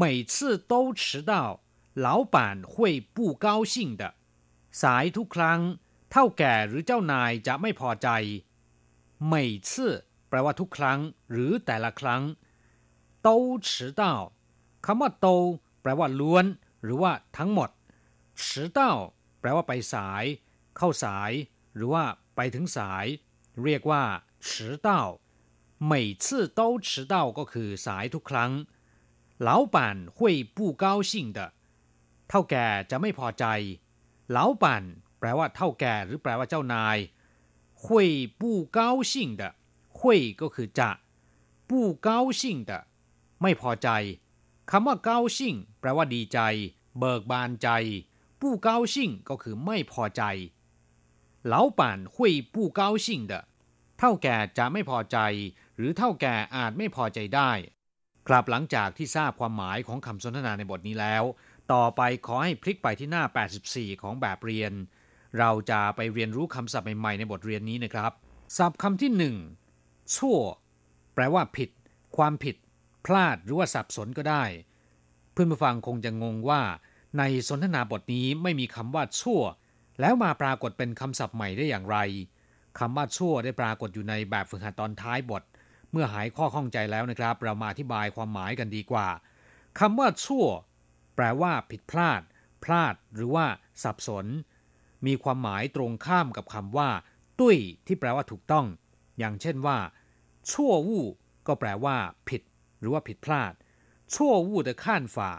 [0.00, 0.34] 每次
[0.70, 1.32] 都迟到
[2.06, 2.36] 老板
[2.72, 4.02] 会不高兴的
[4.82, 5.60] สายทุกครั้ง
[6.10, 8.08] เท่าแก่หรือเจ้านายจะไม่พอใจ
[9.32, 9.34] 每
[9.68, 9.70] 次
[10.28, 10.98] แปลว่าทุกครั้ง
[11.30, 12.22] หรือแต่ละครั้ง
[13.26, 13.28] 都
[13.68, 13.68] 迟
[14.00, 14.02] 到
[14.86, 15.28] คำว่าโต
[15.82, 16.44] แปลว่าล้วน
[16.82, 17.70] หรือว่าทั้งหมด
[18.44, 18.46] 迟
[18.78, 18.80] 到
[19.40, 20.24] แปลว่าไปสาย
[20.76, 21.32] เข้าสาย
[21.74, 22.04] หรือว่า
[22.36, 23.06] ไปถึงสาย
[23.64, 24.04] เรียกว่า
[24.46, 24.48] 迟
[24.86, 24.88] 到
[25.90, 26.24] 每次
[26.58, 28.52] 都迟到ก็คือสายทุกครั้ง
[29.48, 29.76] 老板
[30.16, 30.18] 会
[30.56, 31.38] 不高兴的
[32.28, 33.44] เท่าแก่จะไม่พอใจ
[34.36, 34.64] 老板
[35.18, 36.96] แปลว่าเท่าแก่หรือแปลว่าเจ้านาย
[37.82, 37.84] 会
[38.40, 38.42] 不
[38.78, 39.42] 高兴的
[39.98, 40.00] 会
[40.40, 40.90] ก็คือจะ
[41.68, 41.70] 不
[42.06, 42.08] 高
[42.40, 42.72] 兴的
[43.42, 43.88] ไม่พอใจ
[44.70, 46.38] คำว่าเก้าชิ่งแปลว่าดีใจ
[46.98, 47.68] เบิกบานใจ
[48.40, 50.22] ผู้เก้าชิ่งก็คือไม่พอใจ
[51.52, 51.80] 老板
[52.14, 53.32] 会不高兴的
[53.98, 55.18] เท่าแก่จะไม่พอใจ
[55.76, 57.50] หรือเท่าแก่อาจไม่พอใจได้
[58.28, 61.24] กลับหลังจากที่ทราบความหมายของคำสนทนาในบทนี้แล้ว
[61.72, 63.24] ต่อไปขอให้พลิกไปที่หน้า
[63.62, 64.72] 84 ของแบบเรียน
[65.38, 68.12] เราจะไปเรียนรู้คำศัพท์ใหม่ๆในบทเรียนนี้นะครับ
[68.56, 69.36] ศัพท์คำที่หนึ่ง
[70.16, 70.38] ชั่ว
[71.14, 71.70] แปลว่าผิด
[72.16, 72.56] ความผิด
[73.06, 74.44] พลาดหรือว่าสับสนก็ได้
[75.32, 76.62] เพื่อนผู้ฟังคงจะงงว่า
[77.18, 79.40] ในสนทนาบทนี้ไม่มีคำว่าชั่ว
[79.99, 81.97] แล้วมาปรากฏเป็นคำศัพท์ใหม่ได้อย่างไร
[82.79, 85.43] คำว่าชั่วได้ปรากฏอยู่ในแบบฝึกหัดตอนท้ายบท
[85.91, 89.07] เมื่อหายข้อข้องใจแล้วนะครับ เรามาอธิบายความหมายกันดีกว่า
[89.79, 90.45] คำว่าชั่ว
[91.15, 92.21] แปลว่า ผิดพลาด
[92.63, 93.45] พลาด หรือว่า
[93.83, 94.25] สับสน
[95.05, 96.89] มีความหมายตรงข้ามกับคำว่า
[97.39, 98.65] ตุ้ย ที่แปลว่าถูกต้อง
[99.19, 99.77] อย่างเช่นว่า
[100.51, 100.99] ชั่ววู
[101.47, 101.97] ก็แปลว่า
[102.29, 102.41] ผิด
[102.79, 103.53] หรือว่าผิดพลาด
[104.15, 105.31] ชั่ววูแต่ข้านฝ่า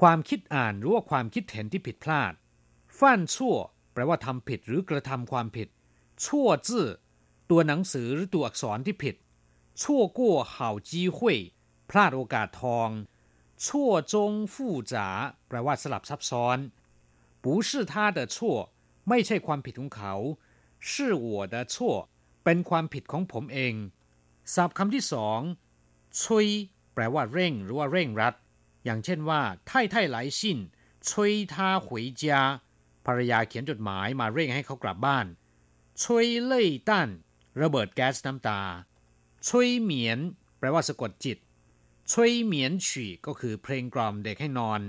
[0.00, 2.32] ความคิดอ่านหรือว่าความคิดเห็นที่ผิดพลาด
[2.98, 3.56] ฟันชั่ว
[3.93, 5.67] แปลว่าทำผิดหรือกระทำความผิด
[6.25, 6.87] ชั่วจื่อ
[7.49, 9.15] ตัวหนังสือหรือตัวอักษรที่ผิด
[9.81, 11.37] ชั่วกั่วเห่าจีหุย
[11.89, 12.89] พลาดโอกาสทอง
[13.65, 15.07] ชั่วจงฟู่จ๋า
[15.47, 16.57] แปลว่าสลับซับซ้อน
[17.43, 18.37] 不是他的错
[19.09, 20.13] ไม่ใช่ความผิดของเขา
[20.89, 20.91] 是
[21.25, 21.75] 我的错
[22.43, 23.73] เป็นความผิดของผมเอง
[24.53, 25.39] ศัพท์คำที่สอง
[26.21, 26.47] ชุย
[26.93, 28.33] แปลว่าเร่งหรือว่าเร่งรัด
[28.85, 30.41] อย่างเช่นว่า太太来信
[31.07, 31.09] 催
[31.53, 31.87] 他回
[32.21, 32.68] 家ภ
[33.11, 35.25] รรยาเขียนจดหมายมาเร่งให้เขากลับบ้าน
[36.03, 37.09] ชุยเล่ยตัน
[37.61, 38.61] ระเบิดแก๊สน้ำตา
[39.47, 40.19] ชุยเหมียน
[40.59, 41.37] แปลว่าสะกดจิต
[42.11, 44.81] ชุยเหมียนฉีก็คือเพลงกล่อมเด็กให้นอน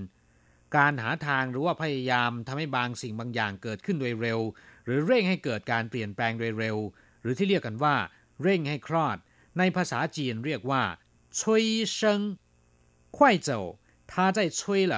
[0.77, 4.41] การหาทางหรือว่าพยายามทำให้บางสิ่งบางอย่างเกิดขึ้นโดยเร็ว
[4.85, 6.77] หรือเร่งให้เกิดการเปลี่ยนแปลงโดยเร็ว
[7.23, 7.97] หรือที่เรียกกันว่า
[8.43, 9.17] เร่งให้คลอด
[9.59, 10.83] ในภาษาจีนเรียกว่า
[11.41, 12.21] ชุยเซิง
[13.17, 13.51] 快走
[14.11, 14.61] 他在催
[14.93, 14.95] 了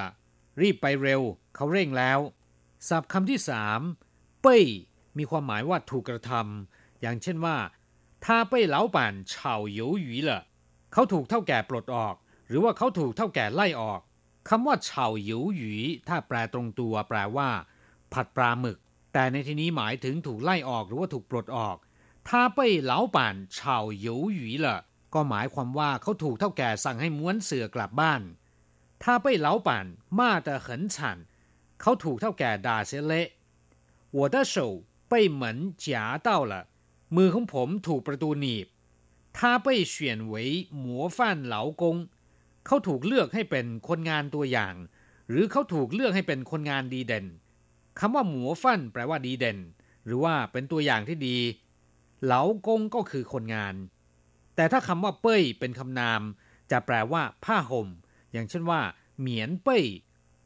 [0.61, 1.21] รีบไปเร็ว
[1.55, 2.19] เขาเร่งแล้ว
[2.88, 3.80] ศัพท์คำที่สาม
[4.42, 4.64] เป้ย
[5.18, 7.56] มีความหมายว่าถูกกระทำอย่างเช่นว่า
[8.24, 10.42] ถ้าเป้ยเหลาป่านเฉาโยหยีละ
[10.92, 12.14] เขาถูกเท่าแก่ปลดออก
[12.48, 14.00] หรือว่าเขาถูกเท่าแก่ไล่ออก
[14.48, 15.74] คำว่าเฉาหยหยี
[16.08, 17.48] ถ้าแปลตรงตัวแปลว่า
[18.12, 18.78] ผัดปลาหมึก
[19.12, 21.76] แต่ในที่นี้หมายถึงถูกไล่ออกหรือว่าถูกปลดออก
[22.28, 24.78] ถ้าเป้ยเหลาป่านเฉาหยหยีละ
[25.14, 28.22] ก็หมายความว่าเขาถูกเท่าแก่สั่งให้ม้วนเสือกลับบ้าน
[29.02, 29.86] ถ้าเป้ยเหลาป่าน
[30.18, 31.18] มาแต่เหินฉัน
[31.81, 33.27] เขาถูกเท่าแก่ด่าเสียเละ
[34.17, 34.55] 我的手
[35.11, 35.43] 被门
[35.83, 35.85] 夹
[36.27, 36.53] 到了
[37.15, 38.67] มือของผมถูกประตูหนีบ
[39.37, 39.95] 他被选
[40.31, 40.33] 为
[40.83, 40.85] 模
[41.17, 41.19] 范
[41.53, 41.83] 劳工
[42.65, 44.75] เขาถูกเลือกให้เป็นคนงานตัวอย่าง
[45.29, 47.25] หรือเขาถูกเลือกให้เป็นคนงานดีเด่น
[47.99, 49.59] คำว่าหมูฟันแปลว่าดีเด่น
[50.05, 51.37] หรือว่าเป็นตัวอย่างที่ดี
[52.23, 53.75] เหลากงก็คือคนงาน
[54.55, 56.21] แต่ถ้าคำว่าเป้ยเป็นคำนาม
[56.71, 57.87] จะแปลว่า ผ้าห่ม
[58.31, 58.81] อย่างเช่นว่า
[59.19, 59.83] เหมียนเป้ย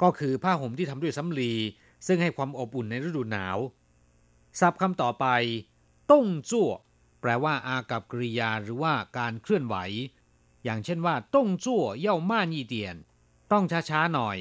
[0.01, 1.53] ก็คือผ้าห่มที่ทำด้วยสำลี
[2.07, 3.57] ซึ่งให้ความอบอุ่นในฤดูหนาว
[4.59, 5.25] ศัพท์คำต่อไป
[6.11, 6.71] ต้งจั่ว
[7.21, 9.75] แปลว่าอากับกริยาหรือว่าการเคลื่อนไหว
[10.63, 12.95] อย่างเช่นว่าต้งจั่วเย่าม่านยี่เตียน
[13.51, 14.37] ต้องช้าๆหน่อย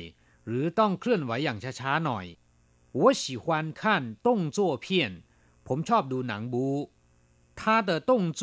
[0.47, 2.27] หรือต้องเคลื่อนไหวอย่างช้าๆหน่อย
[2.99, 3.45] 我喜欢
[3.81, 3.83] 看
[4.27, 4.87] 动作片
[5.67, 6.67] ผมชอบดูหนังบู
[7.59, 8.43] 他的动作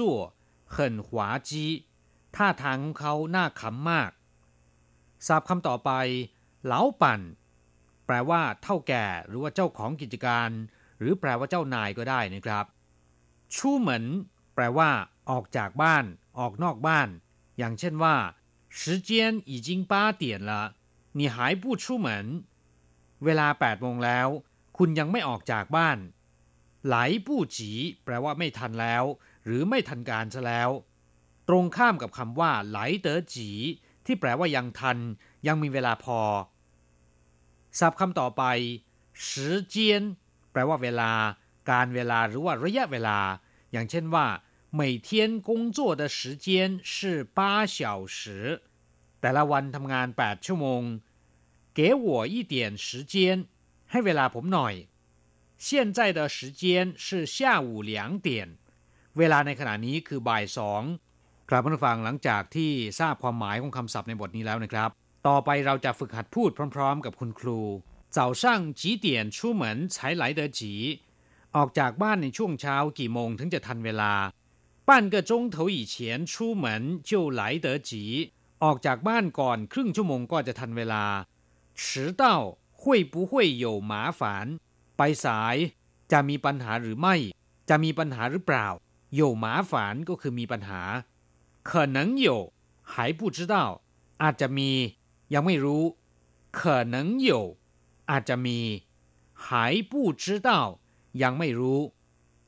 [0.75, 0.75] 很
[1.07, 1.09] 滑
[1.49, 1.51] 稽
[2.35, 4.11] ท่าทางของเขาน่าขำมาก
[5.27, 5.91] ศัพท์คำต่อไป
[6.65, 7.21] เหลาปั่น
[8.05, 10.49] แปลว่า เท่าแก่ หรือว่าเจ้าของกิจการ
[10.99, 12.65] หรือแปลว่าเจ้านายก็ได้นะครับ
[13.55, 14.03] ชูเหมือน
[14.55, 14.89] แปลว่า
[15.29, 16.05] ออกจากบ้าน
[16.39, 17.07] ออกนอกบ้าน
[17.57, 18.15] อย่างเช่นว่า
[18.77, 19.09] 时间
[19.51, 20.51] 已经八点了
[21.17, 22.07] 你还不出门
[23.23, 24.27] เวลา8โมงแล้ว
[24.77, 25.97] คุณยังไม่ออกจากบ้าน
[26.85, 27.71] ไหลปู้จี
[28.03, 29.03] แปลว่าไม่ทันแล้ว
[29.45, 30.69] หรือไม่ทันการซะแล้ว
[31.47, 33.49] ตรงข้ามกับคำว่าไหลเต๋อจี
[34.05, 34.97] ที่แปลว่ายังทัน
[35.47, 36.19] ยังมีเวลาพอ
[37.79, 38.43] ศัพท์คำต่อไป
[39.27, 39.29] 时
[39.73, 39.75] 间
[40.51, 41.11] แปลว่าเวลา
[41.71, 43.19] การเวลาหรือว่าระยะเวลา
[43.71, 44.27] อย่างเช่นว่า
[44.79, 45.09] 每天
[45.47, 46.47] 工作的时间
[46.91, 46.93] 是
[47.37, 47.39] 八
[47.75, 47.77] 小
[48.17, 48.19] 时
[49.21, 50.81] แต่ละวันทำงาน 8 ชั่วโมง
[51.77, 53.13] 给我一点时间
[53.91, 54.73] ให้เวลาผมหน่อย
[55.65, 56.63] 现在的时间
[57.05, 57.91] 是下午两
[58.27, 58.29] 点
[59.17, 60.83] เวลาในขณะนี้คือบ่ายสอง
[61.49, 64.89] ครับผู้ฟังหลังจากที่ทราบความหมายของคำศัพท์ในบทนี้แล้วนะครับ
[65.27, 67.61] ต่อไปเราจะฝึกหัดพูดพร้อมๆ กับคุณครู
[68.17, 68.43] 早上
[68.79, 70.61] 几点出门才来得及
[71.55, 74.13] ออกจากบ้านในช่วงเช้ากี่โมงถึงจะทันเวลา
[74.87, 75.93] 半个钟头以前
[76.31, 76.65] 出门
[77.09, 77.91] 就来得及
[78.63, 81.05] ออกจากบ้านก่อนครึ่งชั่วโมงก็จะทันเวลา
[81.79, 82.23] 迟到
[82.79, 82.81] 会
[83.13, 83.31] 不会
[83.63, 84.21] 有麻烦
[84.97, 85.55] ไปสาย
[86.11, 87.15] จะมีปัญหาหรือไม่
[87.69, 88.67] จะมีปัญหาหรือเปล่า
[89.19, 89.71] 有麻烦
[90.09, 90.81] ก็คือมีปัญหา
[91.69, 92.29] 可能有
[92.91, 93.55] 还不知道
[94.23, 94.71] อาจจะมี
[95.33, 95.83] ยังไม่รู้
[96.57, 96.95] 可能
[97.29, 97.57] 有
[98.09, 98.59] อาจจะมี
[99.43, 99.45] 还
[99.91, 100.49] 不知道
[101.21, 101.79] ยังไม่รู้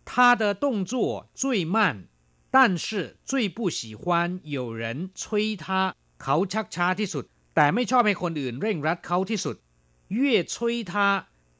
[0.09, 0.93] 他的动作
[1.41, 1.43] 最
[1.75, 1.77] 慢
[2.55, 7.25] 但是最不喜欢有人催他เขาชักช้าที่สุด
[7.55, 9.55] แต่ไม่ชอบให้คนอื่นเร่งรัดเขาที่สุด
[10.17, 10.53] 越催
[10.91, 10.93] 他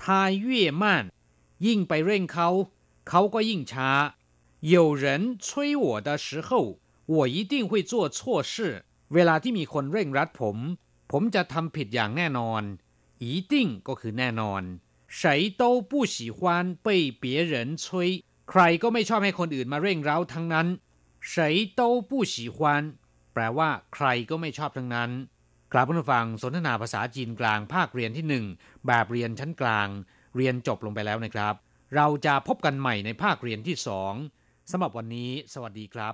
[0.02, 0.84] 他越慢
[1.66, 2.50] ยิ่งไปเร่งเขา
[3.10, 3.90] เขาก็ยิ่งช้า
[4.74, 5.04] 有人
[5.46, 6.50] 催我的时候
[7.14, 8.54] 我一定会做错事
[9.14, 10.58] เวลาที่มีคนเร่งรัดผม
[11.12, 12.62] ผมจะทำผิดอย่างแน่นอน
[13.24, 13.54] 一定
[13.88, 14.62] ก็คือแน่นอน
[15.20, 15.22] 谁
[15.62, 16.40] 都不喜欢
[16.86, 16.88] 被
[17.22, 17.84] 别人催
[18.50, 20.68] ใครก็ไม่ชอบให้คนอื่นมาเร่งเร้าทั้งนั้น
[21.32, 21.34] 谁
[21.80, 22.58] 都不喜欢
[23.34, 25.12] แปลว่า ใครก็ไม่ชอบทั้งนั้น
[25.74, 28.46] กลับมาฟังสนทนาภาษาจีนกลางภาคเรียนที่หนึ่ง
[28.88, 29.88] แบบเรียนชั้นกลาง
[30.36, 31.54] เรียนจบลงไปแล้วนะครับ
[31.96, 34.14] เราจะพบกันใหม่ในภาคเรียนที่สอง
[34.72, 36.14] สำหรับวันนี้ สวัสดีครับ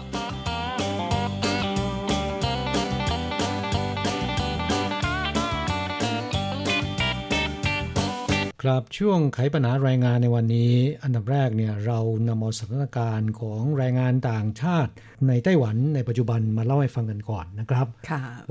[8.67, 14.91] ครับช่วงไขปัญหาแรงงานในวันนี้ อันดับแรกเนี่ยเรานำเอาสถานการณ์ของแรงงานต่างชาติ
[15.27, 17.87] ในไต้หวันในปัจจุบันมาเล่าให้ฟังกันก่อนนะครับ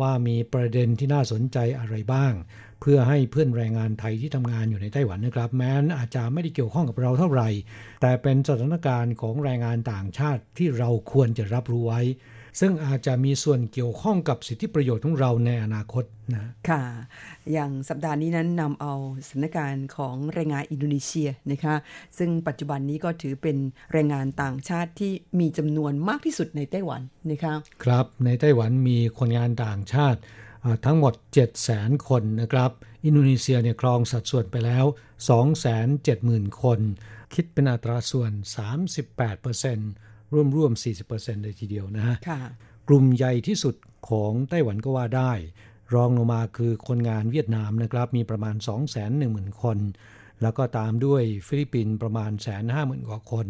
[0.00, 2.32] ว่ามีประเด็นที่น่าสนใจอะไรบ้าง
[2.80, 7.48] เพื่อให้เพื่อนแรงงานไทยที่ทำงานอยู่ในไต้หวันนะครับ แม้นอาจจะไม่ได้เกี่ยวข้องกับเราเท่าไหร่
[8.00, 12.02] แต่เป็นสถานการณ์ของแรงงานต่างชาติที่เราควรจะรับรู้ไว้
[12.60, 16.82] ซึ่งอาจจะมีส่วนเกี่ยวข้องกับสิทธิประโยชน์ของเราในอนาคตนะค่ะ
[17.52, 18.94] อย่างสัปดาห์นี้นั้นนำเอา
[19.26, 21.74] สถานการณ์ของแรงงานอินโดนีเซียนะคะ
[22.18, 23.56] ซึ่งปัจจุบันนี้ก็ถือเป็น
[23.92, 30.20] แรงงานต่างชาติที่มีจำนวนมากที่สุดในไต้หวันนะคะครับในไต้หวันมีคนงานต่างชาติ
[30.84, 31.14] ทั้งหมด
[31.60, 32.70] 700,000 คนนะครับ
[33.04, 34.84] อินโดนีเซียเนี่ยครองสัดส่วนไปแล้ว
[35.92, 36.80] 270,000 คน
[37.34, 38.32] คิดเป็นอัตราส่วน
[39.08, 40.72] 38% ร่วมร่วม
[41.08, 42.16] 40%เลยทีเดียวนะฮะ
[42.88, 43.74] กลุ่มใหญ่ที่สุด
[44.08, 45.32] ของไต้หวันก็ว่าได้
[45.94, 48.54] รองลงมาคือคนงานเวียดนามนะครับ มีประมาณ
[49.08, 49.78] 210,000 คน
[50.42, 52.30] แล้วก็ตามด้วยฟิลิปปินส์ประมาณ
[52.70, 53.48] 150,000กว่าคน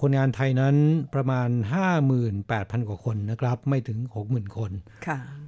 [0.00, 0.76] คนงานไทยนั้น
[1.14, 1.48] ประมาณ
[2.18, 4.72] 58,000 กว่าคนนะครับ ไม่ถึง 60,000 คน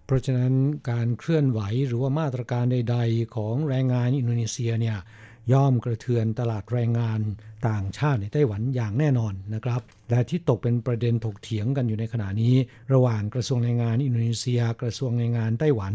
[0.07, 0.53] เพราะฉะนั้น
[0.91, 4.99] การเคลื่อนไหวหรือว่ามาตรการใด ๆ ของแรงงานอินโดนีเซียเนี่ย
[5.53, 7.21] ย่อมกระเทือนตลาดแรงงาน
[7.69, 9.81] ต่างชาติในไต้หวันอย่างแน่นอนนะครับ
[10.11, 12.55] และที่ตกเป็นประเด็นถกเถียงกันอยู่ในขณะนี้
[12.93, 15.95] ระหว่างกระทรวงแรงงานอินโดนีเซีย กระทรวงแรงงานไต้หวัน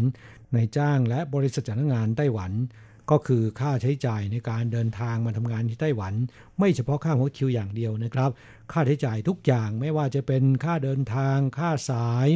[0.54, 2.52] ในจ้างและบริษัทจ้างงานไต้หวัน
[3.10, 6.14] ก็คือค่าใช้จ่ายในการเดินทางมาทำงานที่ไต้หวัน
[6.58, 8.30] ไม่เฉพาะค่าหัวคิวอย่างเดียวนะครับ
[8.72, 12.28] ค่าใช้จ่ายทุกอย่างไม่ว่าจะเป็นค่าเดินทาง ค่าสาย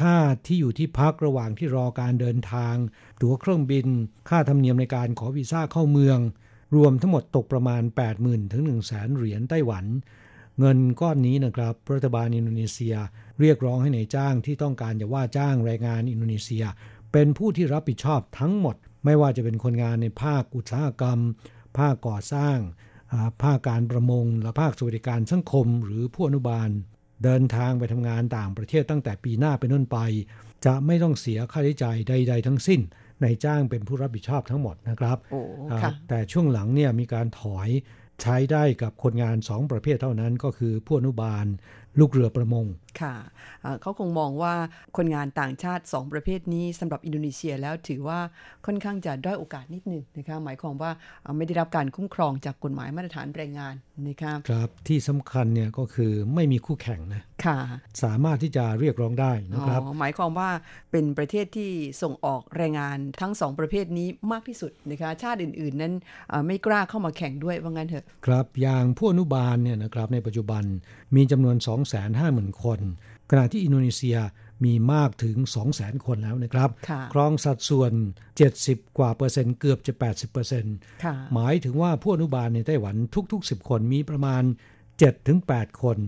[0.00, 2.74] ค่าที่อยู่ที่พักระหว่างที่รอการเดินทาง
[3.22, 3.86] ตั๋วเครื่องบิน
[4.28, 6.18] ค่าธรรมเนียมในการขอวีซ่าเข้าเมือง
[6.76, 7.82] รวมทั้งหมดตกประมาณ
[8.18, 9.84] 80,000 ถึง 1 0 0 0 0แสนเหรียญไต้หวัน
[10.58, 12.96] เงินก้อนนี้นะครับรัฐบาลอินโดนีเซีย
[13.40, 16.64] เรียกร้องให้ในายจ้างที่ต้องการจะว่าจ้างแรงงานอินโดนีเซีย
[17.12, 21.18] เป็นผู้ที่รับผิดชอบทั้งหมด ไม่ว่าจะเป็นคนงานในภาคอุตสาหกรรม
[21.78, 22.58] ภาคก่อสร้าง
[23.42, 26.68] ภาคการประมงและภาคสวัสดิการสังคม หรือผู้อนุบาล
[27.24, 29.98] เดินทางไปทำงานต่างประเทศตั้งแต่ปีหน้าเป็นต้นไป
[30.66, 32.80] จะไม่ต้องเสียค่าใช้จ่ายใด ๆ ทั้งสิ้น
[33.22, 35.18] นายจ้างเป็นผู้รับผิดชอบทั้งหมดนะครับ
[36.08, 37.68] แต่ช่วงหลังเนี่ยมีการถอย
[38.22, 41.46] ใช้ได้กับคนงาน2ประเภทเท่านั้นก็คือผู้อนุบาล
[41.98, 42.66] ลูกเรือประมง
[43.00, 43.14] ค่ะ
[43.80, 44.54] เขาคงมองว่า
[44.96, 48.20] คนงานต่างชาติ 2 ประเภทนี้สำหรับอินโดนีเซียแล้วถือว่า
[48.66, 50.90] ค่อนข้างจะด้อยโอกาสนิดหนึ่งนะคะหมายความว่า
[51.36, 53.74] ไม่ได้รับการคุ้มครองจากกฎหมายมาตรฐานแรงงาน
[54.08, 57.58] นะคะครับที่สำคัญเนี่ยก็คือไม่มีคู่แข่งนะค่ะ
[58.02, 60.50] สามารถที่จะเรียกร้องได้นะครับหมายความว่า
[60.90, 61.70] เป็นประเทศที่
[62.02, 65.94] ส่งออกแรงงานทั้งสองประเภทนี้มากที่สุดนะคะชาติอื่น ๆ นั้น
[66.46, 70.64] ไม่กล้าเข้ามาแข่งด้วยว่างั้นเถอะครับอย่างผู้อนุบาลเนี่ยนะครับในปัจจุบัน
[71.16, 71.56] มีจำนวน
[72.18, 72.80] 250,000 คน
[73.30, 74.18] ขณะที่อินโดนีเซีย
[74.64, 75.36] มีมากถึง
[75.70, 76.70] 200,000 คนแล้วนะครับ
[77.12, 77.92] ครองสัดส่วน
[78.44, 80.76] 70 กว่าเปอร์เซ็นต์เกือบจะ 80เปอร์เซ็นต์
[81.34, 82.96] หมายถึงว่าผู้อนุบาลในไต้หวัน
[83.32, 84.42] ทุก ๆ 10 คนมีประมาณ
[85.12, 85.98] 7-8 คน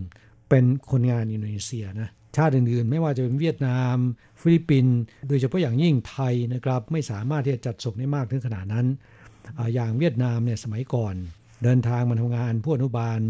[0.49, 3.97] เป็นคนงานอินโดนีเซียนะชาติอื่นๆ ไม่ว่าจะเป็นเวียดนาม
[4.41, 8.87] ฟิลิปปินส์โดยเฉพาะอย่างยิ่งไทยนะครับ ไม่สามารถที่จะจัดส่งได้มากถึงขนาดนั้น
[9.59, 11.15] อย่างเวียดนามเนี่ยสมัยก่อน
[11.65, 13.21] เดินทางมาทำงานผู้อนุบาล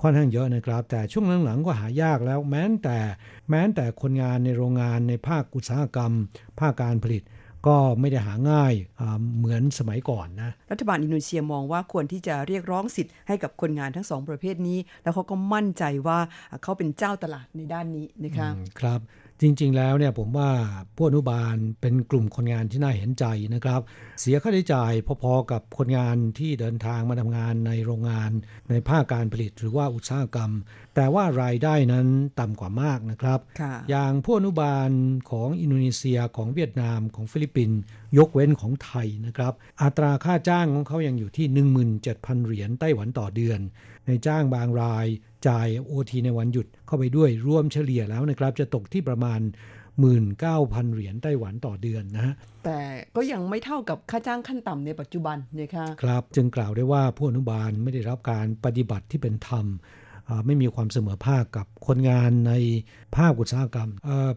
[0.00, 2.98] ค่อนข้างเยอะนะครับ แต่ช่วงหลังๆก็หายากแล้ว แม้แต่
[3.50, 6.12] แม้แต่คนงานในโรงงานในภาคอุตสาหกรรม
[6.60, 7.24] ภาคการผลิต
[7.66, 8.74] ก็ไม่ได้หาง่าย
[9.36, 16.18] เหมือนสมัยก่อนนะรัฐบาลอินโดนีเซียมองว่าควรที่จะเรียกร้องสิทธิ์ให้กับคนงานทั้งสองประเภทนี้ แล้วเขาก็มั่นใจว่า
[16.62, 18.48] เขาเป็นเจ้าตลาดในด้านนี้นะคะ
[18.80, 19.00] ครับ
[19.40, 20.50] จริง ๆ แล้วเนี่ยผมว่า
[20.96, 23.80] ผู้อนุบาลเป็นกลุ่มคนงานที่น่าเห็นใจนะครับ
[24.20, 24.92] เสียค่าใช้จ่าย
[25.22, 28.30] พอๆกับคนงานที่เดินทางมาทำงานในโรงงาน
[28.70, 30.50] ในภาคการผลิตหรือว่าอุตสาหกรรม
[30.94, 32.06] แต่ว่ารายได้นั้น
[32.40, 33.40] ต่ำกว่ามากนะครับ
[33.90, 34.90] อย่างผู้อนุบาล
[35.30, 37.78] ของอินโดนีเซียของเวียดนามของฟิลิปปินส์
[38.18, 41.46] ยกเว้นของไทยนะครับ อัตราค่าจ้างของเขายังอยู่ที่
[41.96, 43.60] 17,000 เหรียญไต้หวันต่อเดือน
[44.06, 45.06] ในจ้างบางราย
[45.48, 49.40] จ่ายโอทีในวันหยุดเข้าไปด้วยรวมเฉลี่ยแล้วนะครับ จะตกที่ประมาณ
[50.16, 52.34] 19,000 เหรียญไต้หวันต่อเดือนนะฮะ
[52.64, 52.80] แต่
[53.16, 59.66] ก็ยังไม่เท่ากับค่าจ้างขั้นต่ำในปัจจุบันนะคะครับจึงกล่าวได้ว่าผู้อนุบาลไม่ได้รับการปฏิบัติที่เป็นธรรม
[60.46, 62.52] ไม่มีความเสมอภาคกับคนงานใน
[63.16, 63.90] ภาคอุตสาหกรรม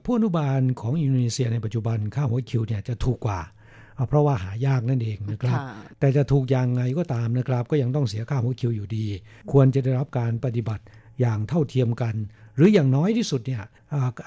[0.04, 3.40] ผู้อนุบาลของอินโดนีเซียในปัจจุบันค่าหัวคิวเนี่ยจะถูกกว่า
[4.08, 5.60] เพราะว่าหายากนั่นเองนะครับ
[6.00, 9.06] แต่จะถูกอย่างไงก็ตามนะครับ ก็ยังต้องเสียค่าหัวคิวอยู่ดี
[9.52, 10.84] ควรจะได้รับการปฏิบัติ
[11.22, 12.16] อย่างเท่าเทียมกัน
[12.56, 13.64] หรืออย่างน้อยที่สุดเนี่ย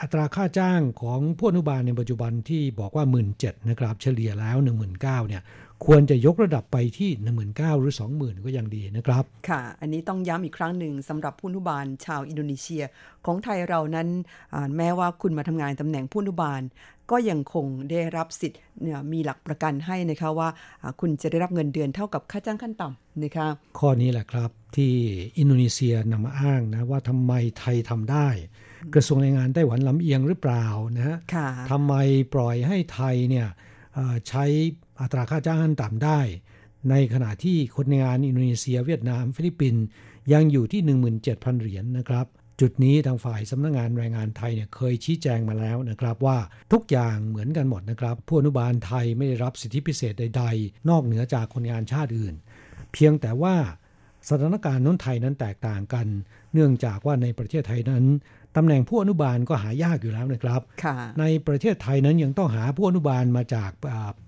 [0.01, 3.29] อัตราค่าจ้างของผู้อนุบาลในปัจจุบันที่บอกว่า 1 7ื่น
[3.69, 4.85] นะครับ เฉลี่ยแล้ว 1 9 0 0
[5.21, 5.43] 0เนี่ย
[5.85, 7.11] ควรจะยกระดับไปที่
[7.47, 12.85] 19,000 หรือ 20,000 ก็ยังดีนะครับ ค่ะ อันนี้ต้องย้ำอีกครั้งหนึ่งสำหรับผู้อนุบาลชาวอินโดนีเซีย
[13.27, 14.09] ของไทยเรานั้น
[14.77, 16.61] แม้ว่าคุณมาทำงานตำแหน่งผู้อนุบาล
[17.11, 20.49] ก็ยังคงได้รับสิทธิ์เนี่ยมีหลักประกันให้นะคะว่า
[21.01, 23.47] คุณจะได้รับเงินเดือนเท่ากับค่าจ้างขั้นต่ำนะคะ
[23.79, 24.93] ข้อนี้แหละครับที่
[25.39, 28.29] อินโดนีเซียนำมาอ้างนะว่าทำไมไทยทำได้
[28.95, 30.65] กระทรวงแรงงานไต้หวันลำเอียงหรือเปล่า
[30.97, 31.17] นะฮะ
[31.71, 31.95] ทำไม
[32.35, 33.49] ปล่อยให้ไทยเนี่ย
[34.29, 34.45] ใช้
[35.01, 36.21] อัตราค่าจ้างขั้นต่ำได้
[36.91, 39.85] ในขณะที่คนงานอินโดนีเซียเวียดนาม ฟิลิปปินส์
[40.33, 40.83] ยังอยู่ที่
[41.21, 42.27] 17,000 เหรียญนะครับ
[42.61, 46.39] จุดนี้ทางฝ่ายสำนักงงานแรงงานไทยเนี่ยเคยชี้แจงมาแล้วนะครับว่า
[46.73, 52.35] ทุกอย่างเหมือนกันหมดนะครับผู้อนุบาลไทยไม่ได้รับสิทธิพิเศษใด ๆ นอกเหนือจากคนงานชาติอื่น
[52.93, 53.57] เพียงแต่ว่า
[54.29, 56.07] สถานการณ์น้นไทยนั้นแตกต่างกัน
[56.53, 58.05] เนื่องจากว่าในประเทศไทยนั้น
[58.57, 60.61] ตำแหน่งผู้อนุบาลก็หายากอยู่แล้วนะครับ
[61.21, 63.71] ในประเทศไทยนั้นยังต้องหาผู้อนุบาลมาจาก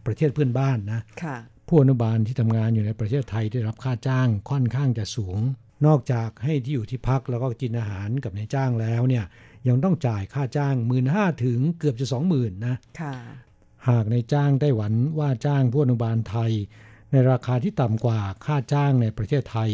[0.07, 1.01] ประเทศเพื่อนบ้านนะ
[1.68, 5.39] ผู้อนุบาลที่ทำงานอยู่ในประเทศไทยได้รับค่าจ้างค่อนข้างจะสูง
[5.87, 9.24] นอกจากให้ที่อยู่ที่พักแล้วก็กินอาหารกับนายจ้างแล้วเนี่ย
[9.68, 12.77] ยังต้องจ่ายค่าจ้างหมื่นห้าถึงเกือบจะสองหมื่นนะ
[13.89, 16.53] หากในจ้างไต้หวันว่าจ้างผู้อนุบาลไทย
[17.12, 19.70] ในราคาที่ต่ำกว่าค่าจ้างในประเทศไทย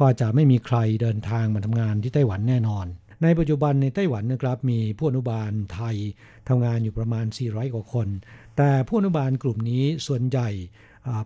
[0.00, 2.86] ก็จะไม่มีใครเดินทางมาทำงานที่ไต้หวันแน่นอน
[3.22, 5.96] ในปัจจุบันในไต้หวันนะครับมีผู้อนุบาลไทย
[6.48, 8.08] ทำงานอยู่ประมาณ 400 กว่าคน
[8.56, 10.50] แต่ผู้อนุบาลกลุ่มนี้ส่วนใหญ่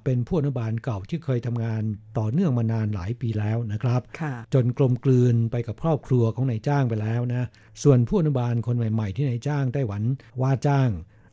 [0.04, 1.82] เป็นผู้อนุบาลเก่าที่เคยทำงาน
[2.18, 4.00] ต่อเนื่องมานานหลายปีแล้วนะครับ
[4.54, 7.48] จนกลมกลืนไปกับครอบครัวของนายจ้างไปแล้วนะ
[7.82, 10.02] ส่วนผู้อนุบาลคนใหม่ ๆ ที่นายจ้างไต้หวัน
[10.42, 10.88] ว่าจ้าง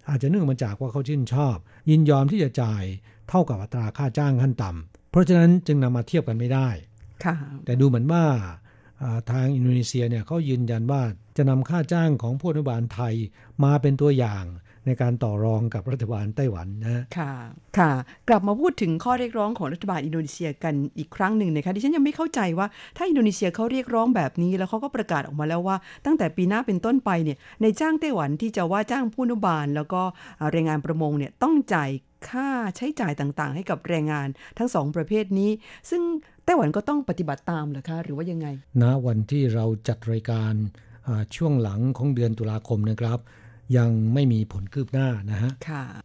[0.09, 1.57] อาจจะเนื่องมาจากว่าเขาชื่นชอบ
[1.89, 2.83] ยินยอมที่จะจ่าย
[3.29, 6.69] เท่ากับอัตราค่าจ้างขั้นต่ำเพราะฉะนั้นจึงนำมาเทียบกันไม่ได้
[7.65, 8.23] แต่ดูเหมือนว่า
[9.31, 11.01] ทางอินโดนีเซียเนี่ยเขายืนยันว่า
[11.37, 13.13] จะนำค่าจ้างของผู้อนุบาลไทย
[13.63, 14.45] มาเป็นตัวอย่าง
[14.85, 17.33] ในการต่อรองกับรัฐบาลไต้หวันนะค่ะ
[17.77, 17.91] ค่ะ
[18.29, 30.01] กลับมาพูดถึงข้อเรียกร้องของรัฐบาลอินโดนีเซียกันอีกครั้งหนึ่งนะคะดิฉันยังไม่เข้าใจว่าถ้าอินโดนีเซียเขาเรียกร้องแบบนี้ แล้วเขาก็ประกาศออกมาแล้วว่า ตั้งแต่ปีหน้าเป็นต้นไปเนี่ยในจ้างไต้หวันที่จะว่าจ้างผู้อนุบาล แล้วก็
[30.51, 31.89] แรงงานประมงเนี่ยต้องจ่าย
[32.29, 34.27] ค่าใช้จ่ายต่างๆ ให้กับแรงงาน
[34.57, 35.51] ทั้งสองประเภทนี้
[35.89, 36.01] ซึ่ง
[36.49, 38.47] ต้หวันก็ต้องปฏิบัติตามเหรอคะ หรือว่ายังไง
[38.81, 40.53] ณวันที่เราจัดรายการ
[41.35, 43.19] ช่วงหลังของเดือนตุลาคมนะครับ
[43.77, 45.51] ยังไม่มีผลคืบหน้านะฮะ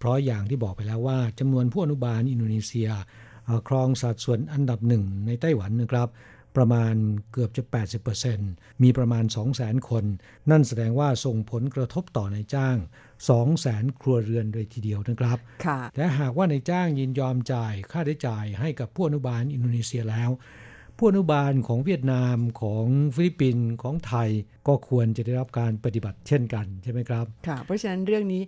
[0.01, 2.88] เพราะอย่างที่บอกไปแล้วว่าจำนวนผู้อนุบาลอินโดนีเซีย
[3.68, 6.09] ครองสัดส่วนอันดับหนึ่งในไต้หวันนะครับ
[6.57, 6.95] ประมาณ
[7.32, 7.62] เกือบจะ
[8.22, 9.24] 80%มีประมาณ
[9.57, 10.05] 200,000 คน
[10.51, 12.76] นั่นแสดงว่าส่งผลกระทบต่อในจ้าง
[13.33, 15.39] 200,000ครัวเรือนเลยทีเดียวนะครับ
[15.97, 20.31] และหากว่าในจ้างยินยอมจ่ายค่าได้จ่ายให้กับผู้อนุบาลอินโดนีเซียแล้ว
[20.97, 24.31] ผู้อนุบาลของเวียดนามของฟิลิปปินส์ของไทย
[24.68, 28.43] ก็ควรจะได้รับการปฏิบัติเช่นกันใช่ไหมครับ ค่ะ เพราะฉะนั้นเรื่องนี้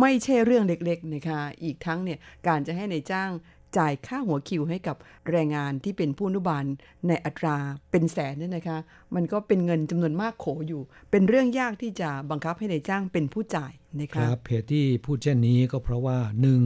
[0.00, 3.30] ไม่ใช่เรื่องเล็กๆนะคะ อีกทั้งเนี่ยการจะให้ในจ้าง
[3.78, 4.96] จ่ายค่าหัวคิวให้กับ
[5.30, 6.64] แรงงานที่เป็นผู้อนุบาล
[7.08, 7.56] ในอัตรา
[7.90, 8.78] เป็นแสนเนี่ยนะคะ
[9.14, 16.60] มันก็เป็นเงินจำนวนมากโขอยู่ เป็นเรื่องยากที่จะบังคับให้ในจ้างเป็นผู้จ่าย นะคะครับเพจที่พูดเช่นนี้ก็เพราะว่าหนึ่ง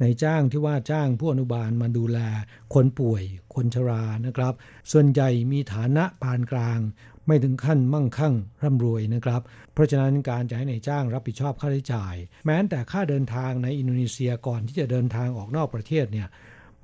[0.00, 2.18] ในจ้างที่ว่าจ้างผู้อนุบาลมาดูแล
[2.74, 3.22] คนป่วย
[3.54, 4.54] คนชรานะครับ
[4.92, 6.80] ส่วนใหญ่มีฐานะปานกลาง
[7.26, 12.14] ไม่ถึงขั้นมั่งคั่งร่ำรวยนะครับ เพราะฉะนั้นการจะให้ในจ้างรับผิดชอบค่าใช้จ่าย
[12.46, 16.28] แม้แต่ค่าเดินทางในอินโดนีเซียก่อนที่จะเดินทางออกนอกประเทศเนี่ย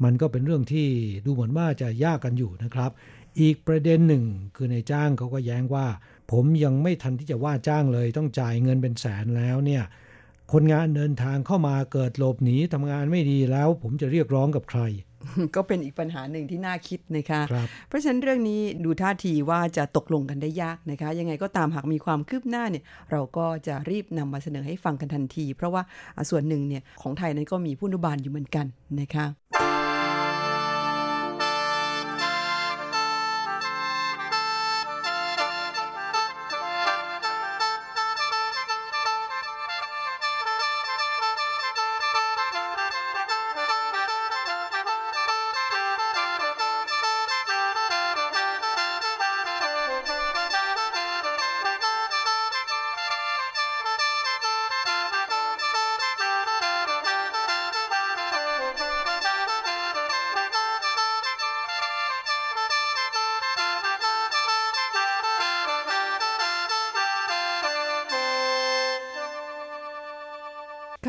[0.05, 0.89] มันก็เป็นเรื่องที่
[1.25, 2.91] ดูเหมือนว่าจะยากกันอยู่นะครับ
[3.41, 4.25] อีกประเด็นหนึ่ง
[4.57, 5.87] คือในจ้างเขาก็แย้งว่า
[6.33, 9.83] ผมยังไม่ทันที่จะว่าจ้างเลย ต้องจ่ายเงินเป็นแสนแล้วเนี่ย
[10.53, 14.81] คนงานเดินทางเข้ามาเกิดหลบหนีทำงานไม่ดีแล้ว ผมจะเรียกร้องกับใคร
[15.57, 17.55] ก็เป็นอีกปัญหาหนึ่งที่น่าคิดนะคะค
[17.89, 25.83] เพราะฉะนั้นเรื่องนี้ดูท่าทีว่าจะตกลงกันได้ยากนะคะ ยังไงก็ตามหากมีความคืบหน้าเนี่ย เราก็จะรีบนำมาเสนอให้ฟังกันทันที เพราะว่า
[26.31, 28.67] ส่วนหนึ่งเนี่ยของไทยนั้นก็มีผู้นุบาลอยู่เหมือนกัน
[29.01, 29.25] นะคะ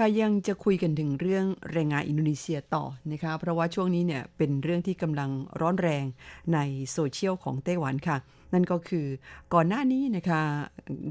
[0.04, 5.30] ค่ะยังจะคุยกันถึงเรื่องแรงงานอินโดนีเซียต่อนะคะเพราะว่าช่วงนี้เนี่ยเป็นเรื่องที่กำลัง
[5.62, 6.06] ร้อนแรง
[6.54, 6.60] ใน
[6.92, 8.18] โซเชียลของไต้หวันค่ะ
[8.54, 9.06] นั่นก็คือ
[9.54, 10.42] ก่อนหน้านี้นะคะ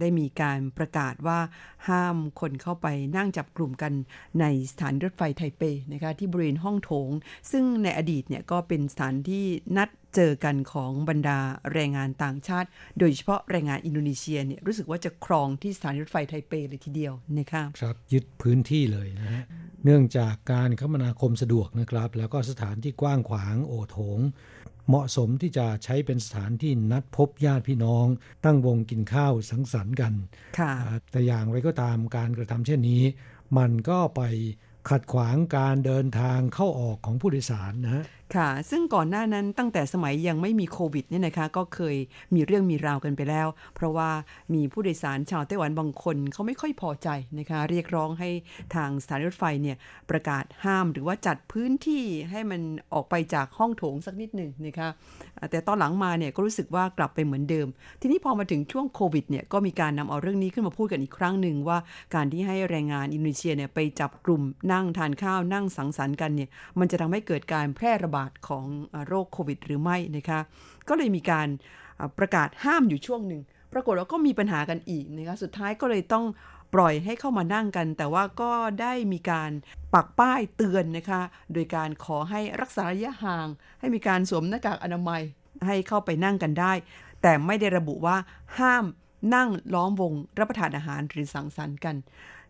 [0.01, 1.38] ได้มีการประกาศว่า
[1.88, 2.86] ห้ามคนเข้าไป
[3.16, 3.93] นั่งจับกลุ่มกัน
[4.40, 5.62] ในสถานีรถไฟไทเป
[5.93, 7.11] นะคะที่บริเวณห้องโถง
[7.51, 9.45] ซึ่งในอดีตเนี่ยก็เป็นสถานที่
[9.76, 11.38] นัด เจอกันของบรรดา
[11.72, 19.44] แรงงานต่างชาติ โดยเฉพาะแรงงานอินโดนีเซียเนี่ยรู้สึกว่าจะครองที่สถานีรถไฟไทเปเลยทีเดียวนะคะครับยึดพื้นที่เลยนะฮะ
[19.84, 24.20] เนื่องจากการคมนาคมสะดวกนะครับ แล้วก็สถานที่กว้างขวางโอโถง
[24.88, 28.06] เหมาะสมที่จะใช้เป็นสถานที่นัดพบญาติพี่น้อง
[28.44, 30.12] ตั้งวงกินข้าวสังสรรค์กัน
[30.58, 30.72] ค่ะ
[31.10, 33.02] แต่อย่างไรก็ตามการกระทำเช่นนี้
[33.58, 34.22] มันก็ไป
[34.90, 38.04] ขัดขวางการเดินทางเข้าออกของผู้โดยสารนะฮะ
[38.37, 41.97] ค่ะ ซึ่งก่อนหน้านั้นตั้งแต่สมัยยังไม่มีโควิดเนี่ยนะคะ ก็เคย
[42.35, 44.11] มีเรื่องมีราวกันไปแล้ว เพราะว่า
[44.55, 47.09] มีผู้โดยสารชาวไต้หวันบางคนเขาไม่ค่อยพอใจ
[47.39, 48.30] นะคะ เรียกร้องให้
[48.74, 49.76] ทางสถานีรถไฟเนี่ย
[50.11, 52.61] ประกาศห้ามหรือว่าจัดพื้นที่ให้มัน
[52.93, 54.89] ออกไปจากห้องโถงสักนิดหนึ่งนะคะ
[55.51, 57.66] แต่ตอนหลังมาเนี่ยก็รู้สึกว่ากลับไปเหมือนเดิม
[58.01, 61.78] ทีนี้พอมาถึงช่วงโควิดเนี่ยก็มีการนำเอาเรื่องนี้ขึ้นมาพูดกันอีกครั้งหนึ่งว่า
[62.14, 68.66] การที่ให้แรงงานอินโดนีเซียเนี่ยไปจับกลุ่มนั่งทานข้าวนั่งสังสรรค์กันเนี่ยมันจะทำให้เกิดการแพร่ระบาดของ
[69.06, 70.40] โรคโควิด หรือไม่นะคะ
[70.88, 71.48] ก็เลยมีการ
[72.18, 73.42] ประกาศห้ามอยู่ช่วงหนึ่ง
[73.72, 76.24] ปรากฏว่าก็มีปัญหากันอีกนะคะสุดท้ายก็เลยต้อง
[76.74, 79.50] ปล่อยให้เข้ามานั่งกัน แต่ว่าก็ได้มีการ
[79.94, 83.48] ปักป้ายเตือนนะคะ โดยการขอให้รักษาระยะห่าง
[83.80, 85.22] ให้มีการสวมหน้ากากอนามัย
[85.66, 86.72] ให้เข้าไปนั่งกันได้
[87.22, 88.16] แต่ไม่ได้ระบุว่า
[88.58, 88.84] ห้าม
[89.34, 91.96] นั่งล้อมวงรับประทานอาหารหรือสังสรรค์กัน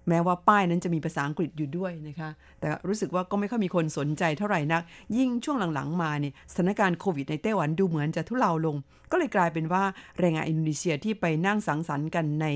[0.09, 2.31] แม้ว่าป้ายนั้นจะมีภาษาอังกฤษอยู่ด้วยนะคะ
[2.61, 4.83] แต่รู้สึกว่าก็ไม่ค่อยมีคนสนใจเท่าไหร่นัก
[5.17, 8.77] ยิ่งช่วงหลังๆ มาเนี่ยสถานการณ์โควิดในไต้หวันดูเหมือนจะทุเลาลง
[9.11, 9.83] ก็เลยกลายเป็นว่า
[10.19, 12.47] แรงงานอินโดนีเซียที่ไปนั่งสังสรรค์กันใน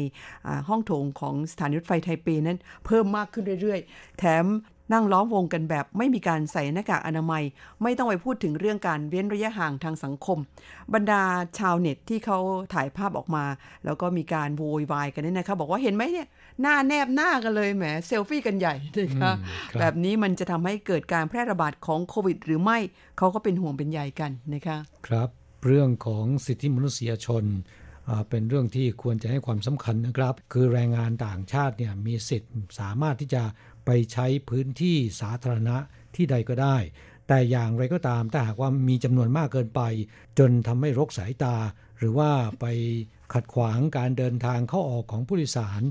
[0.68, 4.46] ห้องโถงของสถานีรถไฟไทเปนั้น เพิ่มมากขึ้นเรื่อยๆ แถม
[4.92, 7.42] นั่งล้อมวงกันแบบไม่มีการใส่หน้ากากอนามัย
[7.82, 10.38] ไม่ต้องไปพูดถึงเรื่องการเว้นระยะห่างทางสังคม
[10.94, 11.22] บรรดา
[11.58, 12.38] ชาวเน็ตที่เขา
[12.74, 13.44] ถ่ายภาพออกมา
[13.84, 16.26] แล้วก็มีการโวยวายกันเนี่ยนะคะ บอกว่าเห็นไหมเนี่ย
[16.60, 19.32] หน้าแนบหน้ากันเลยแหมเซลฟี่กันใหญ่นะคะ
[19.80, 22.78] แบบนี้มันจะทำให้เกิดการแพร่ระบาดของโควิด หรือไม่
[23.18, 25.28] เขาก็เป็นห่วงเป็นใยกันนะคะครับ
[25.66, 27.44] เรื่องของสิทธิมนุษยชน
[28.28, 33.42] เป็นเรื่องที่ควรจะให้ความสำคัญนะครับ คือแรงงานต่างชาติเนี่ยมีสิทธิ์สามารถที่จะ
[33.86, 35.76] ไปใช้พื้นที่สาธารณะ
[36.14, 36.76] ที่ใดก็ได้
[37.28, 39.82] แต่อย่างไรก็ตามถ้าหากว่ามีจำนวนมากเกินไป
[40.38, 41.56] จนทำให้รกสายตา
[41.98, 42.30] หรือว่า
[42.60, 42.66] ไป
[43.32, 45.82] ขัดขวางการเดินทางเข้าออกของผู้โดยสาร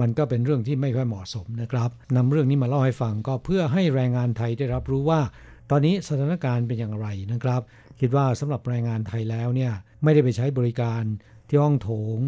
[0.00, 5.20] มันก็เป็นเรื่องที่ไม่ค่อยเหมาะสมนะครับนำเรื่องนี้มาเล่าให้ฟังก็เพื่อให้แรงงานไทยได้รับรู้ว่า
[5.70, 7.60] ตอนนี้สถานการณ์เป็นอย่างไรนะครับ
[8.00, 9.72] คิดว่าสำหรับแรงงานไทยแล้วเนี่ย
[10.02, 11.02] ไม่ได้ไปใช้บริการ
[11.48, 12.18] ที่ห้องโถง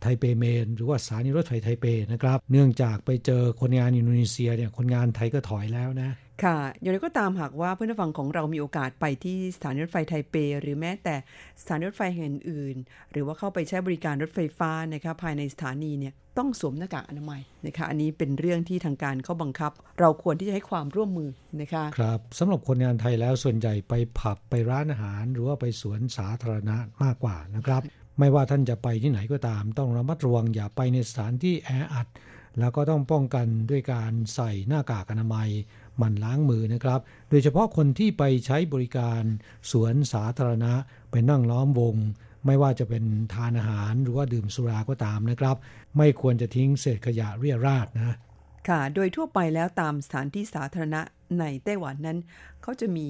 [0.00, 6.10] ไทเปเมน หรือว่าสถานีรถไฟไทเปนะครับ เนื่องจากไปเจอคนงานอินโดนีเซียเนี่ยคนงานไทยก็ถอยแล้วนะ
[6.44, 11.14] ค่ะ อย่างไรก็ตามหากว่าเพื่อนฟังของเรามีโอกาสไปที่สถานีรถไฟไทเป หรือแม้แต่
[11.60, 12.76] สถานีรถไฟแห่งอื่น
[13.12, 21.30] หรือว่าเข้าไปใช้บริการรถไฟฟ้านะคะภายในสถานีเนี่ยต้องสวมหน้ากากอนามัยนะคะอันนี้เป็นเรื่องที่ทางการเขาบังคับ เราควรที่จะให้ความร่วมมือ
[21.60, 27.82] นะคะครับสำหรับคนงานไทยแล้วส่วนใหญ่ไปผับไปร้านอาหาร หรือว่าไปสวนสาธารณะมากกว่านะครับ
[28.18, 32.08] ไม่ว่าท่านจะไปที่ไหนก็ตาม ต้องระมัดระวังอย่าไปในสถานที่แออัด
[32.58, 35.50] แล้วก็ต้องป้องกันด้วยการใส่หน้ากากอนามัย
[36.00, 39.22] มั่นล้างมือนะครับ โดยเฉพาะคนที่ไปใช้บริการ
[39.70, 40.72] สวนสาธารณะ
[41.10, 41.96] ไปนั่งล้อมวง
[42.46, 45.56] ไม่ว่าจะเป็นทานอาหารหรือว่าดื่มสุราก็ตามนะครับ
[45.96, 48.16] ไม่ควรจะทิ้งเศษขยะเรี่ยราดนะ
[48.68, 51.02] ค่ะ โดยทั่วไปแล้วตามสถานที่สาธารณะ
[51.40, 52.18] ในไต้หวันนั้น
[52.62, 53.08] เขาจะมี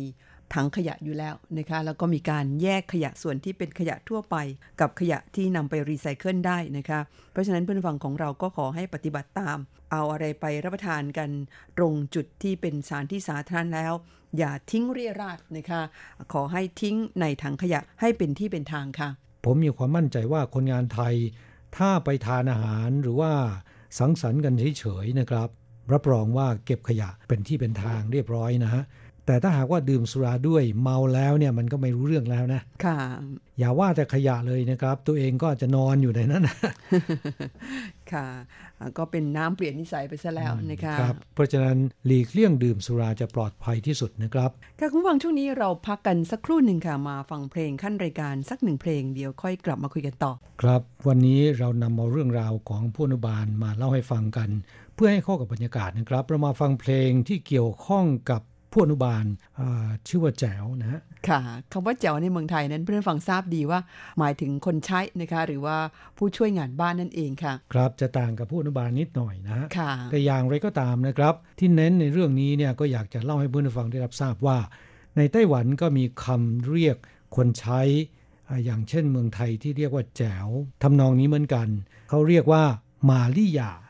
[0.55, 4.36] ถังขยะอยู่แล้วนะคะ แล้วก็มีการแยกขยะส่วนที่เป็นขยะทั่วไป
[4.80, 7.01] กับขยะที่นำไปรีไซเคิลได้นะคะ
[7.32, 9.59] เพราะฉะนั้นเพื่อนฟังของเราก็ขอให้ปฏิบัติตาม
[9.92, 11.30] เอาอะไรไปรับประทานกัน
[11.78, 13.92] ตรงจุดที่เป็นสานที่สาธารณะแล้ว
[14.38, 15.82] อย่าทิ้งเรี่ยราดนะคะ
[16.32, 19.09] ขอให้ทิ้งในถังขยะให้เป็นที่เป็นทางค่ะ
[19.44, 21.14] ผมมีความมั่นใจว่าคนงานไทย
[21.76, 23.32] ถ้าไปทานอาหารหรือว่า
[23.98, 25.48] สังสรรค์กันเฉยๆนะครับ
[25.92, 28.82] รับรองว่าเก็บขยะเป็นที่เป็นทางเรียบร้อยนะฮะ
[29.26, 32.98] แต่ถ้าหากว่าดื่มสุราด้วยเมาแล้วเนี่ยมันก็ไม่รู้เรื่องแล้วนะค่ะ
[33.58, 36.44] อย่าว่าแต่ขยะเลยนะครับ ตัวเองก็จะนอนอยู่ในนั้น
[38.12, 38.26] ค่ะ
[38.98, 54.50] ก็เป็นน้ำเปลี่ยนนิสัยไปซะแล้วนะคะครับเพราะฉะนั้นหลีกเลี่ยงดื่มสุราจะปลอดภัยที่สุดนะครับค่ะคุณฟังช่วงนี้เราพักกันสักครู่หนึ่งค่ะมาฟังเพลงขั้นรายการสักหนึ่งเพลงเดี๋ยวค่อยกลับมาคุยกันต่อ ครับ วันนี้เรานำเอาเรื่องราวของผู้อนุบาลมาเล่าให้ฟังกัน
[54.94, 58.42] เพื่อให้เข้ากับบรรยากาศนะครับเรามาฟังเพลงที่เกี่ยวข้องกับ
[58.72, 59.24] ผู้อนุบาล
[60.08, 61.40] ชื่อว่าแจ๋วนะฮะค่ะ
[61.72, 63.80] คำว่าแจ๋วในเมืองไทยนั้นเพื่อนฟังทราบดีว่า
[64.18, 65.76] หมายถึงคนใช้นะคะหรือว่า
[66.16, 74.58] ผู้ช่วยงานบ้านนั่นเองค่ะ ครับจะต่างกับผู้อนุบาลนิดหน่อยนะฮะค่ะแต่อย่างไรก็ตามนะครับ ที่เน้นในเรื่องนี้เนี่ยก็อยากจะเล่าให้เพื่อนฟังได้รับทราบว่า
[75.16, 76.96] ในไต้หวันก็มีคำเรียก
[77.36, 77.80] คนใช้
[78.64, 80.48] อย่างเช่นเมืองไทยที่เรียกว่าแจ๋ว
[80.82, 81.68] ทำนองนี้เหมือนกัน
[82.08, 82.62] เขาเรียกว่า
[83.10, 83.89] มาริยาน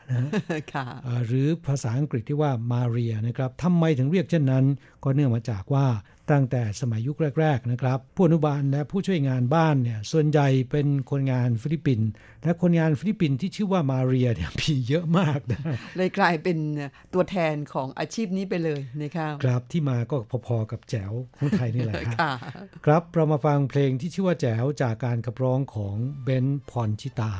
[1.27, 4.65] หรือภาษาอังกฤษที่ว่ามาเรียนะครับทำไมถึงเรียกเช่นนั้น
[5.03, 5.87] ก็เนื่องมาจากว่า
[6.31, 12.09] ตั้งแต่สมัยยุคแรก ๆ นะครับ ผู้อนุบาลและผู้ช่วยงานบ้านเนี่ยส่วนใหญ่เป็นคนงานฟิลิปปินส์
[12.43, 15.61] และคนงานฟิลิปปินส์ที่ชื่อว่ามาเรียเนี่ยมีเยอะมากนะ
[15.97, 16.57] เลยกลายเป็น
[17.13, 20.15] ตัวแทนของอาชีพนี้ไปเลยนะครับครับที่มาก็
[20.47, 22.17] พอๆกับแจ๋วของไทยนี่แหละครับ
[22.85, 27.33] ครับเรามาฟังเพลงที่ชื่อว่าแจ๋วจากการขับร้องของเบนซ์ พรชิตา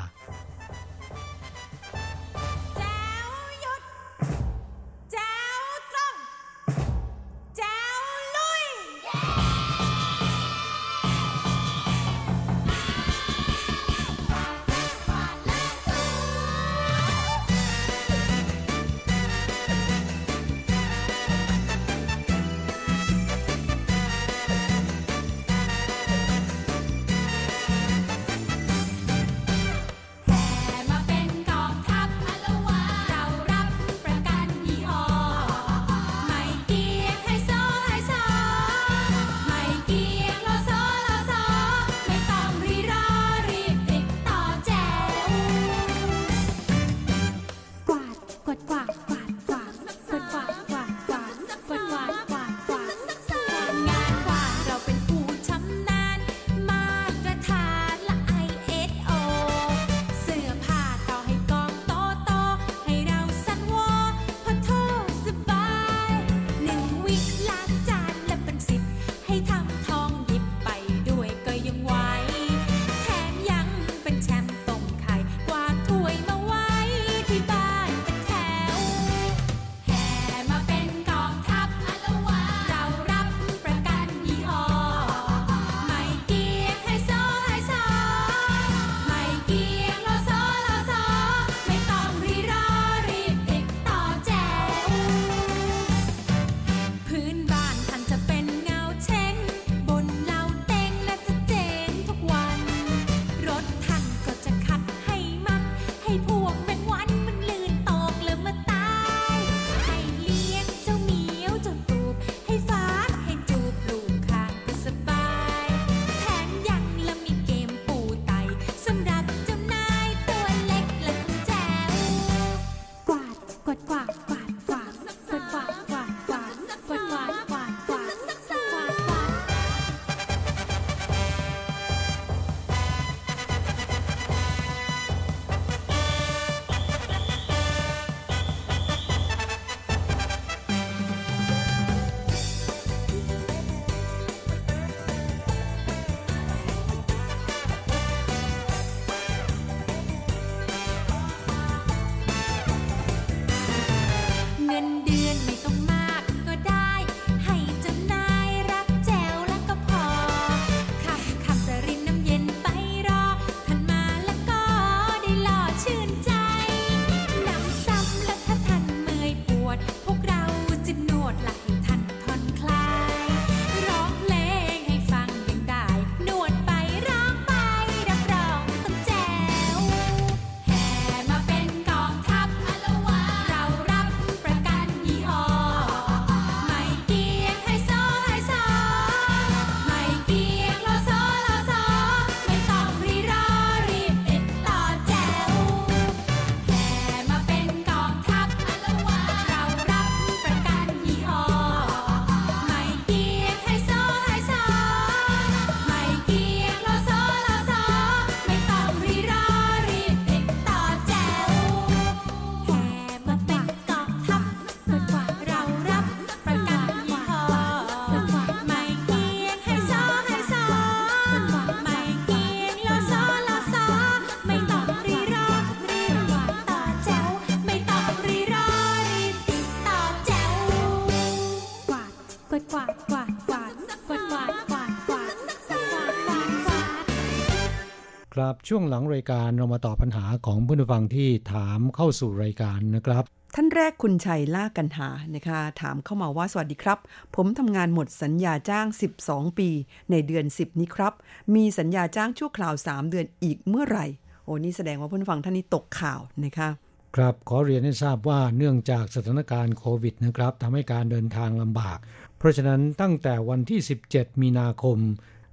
[238.68, 246.98] ช่วงหลังรายการเรามาตอบปัญหาของผู้ฟังที่ถามเข้าสู่รายการนะครับ ท่านแรกคุณชัยล่ากันหานะคะ ถามเข้ามาว่าสวัสดีครับ
[247.36, 248.86] ผมทำงานหมดสัญญาจ้าง
[249.22, 249.68] 12 ปี
[250.10, 251.12] ในเดือน 10 นี้ครับ
[251.54, 254.06] มีสัญญาจ้างชั่วคราว 3 เดือนอีกเมื่อไหร่
[254.44, 256.68] โอ้นี่แสดงว่าผู้ฟังท่านนี้ตกข่าวนะคะ
[257.16, 261.98] ครับขอเรียนให้ทราบว่าเนื่องจากสถานการณ์โควิดนะครับทำให้การเดินทางลำบาก
[262.38, 264.98] เพราะฉะนั้นตั้งแต่วันที่ 17 มีนาคม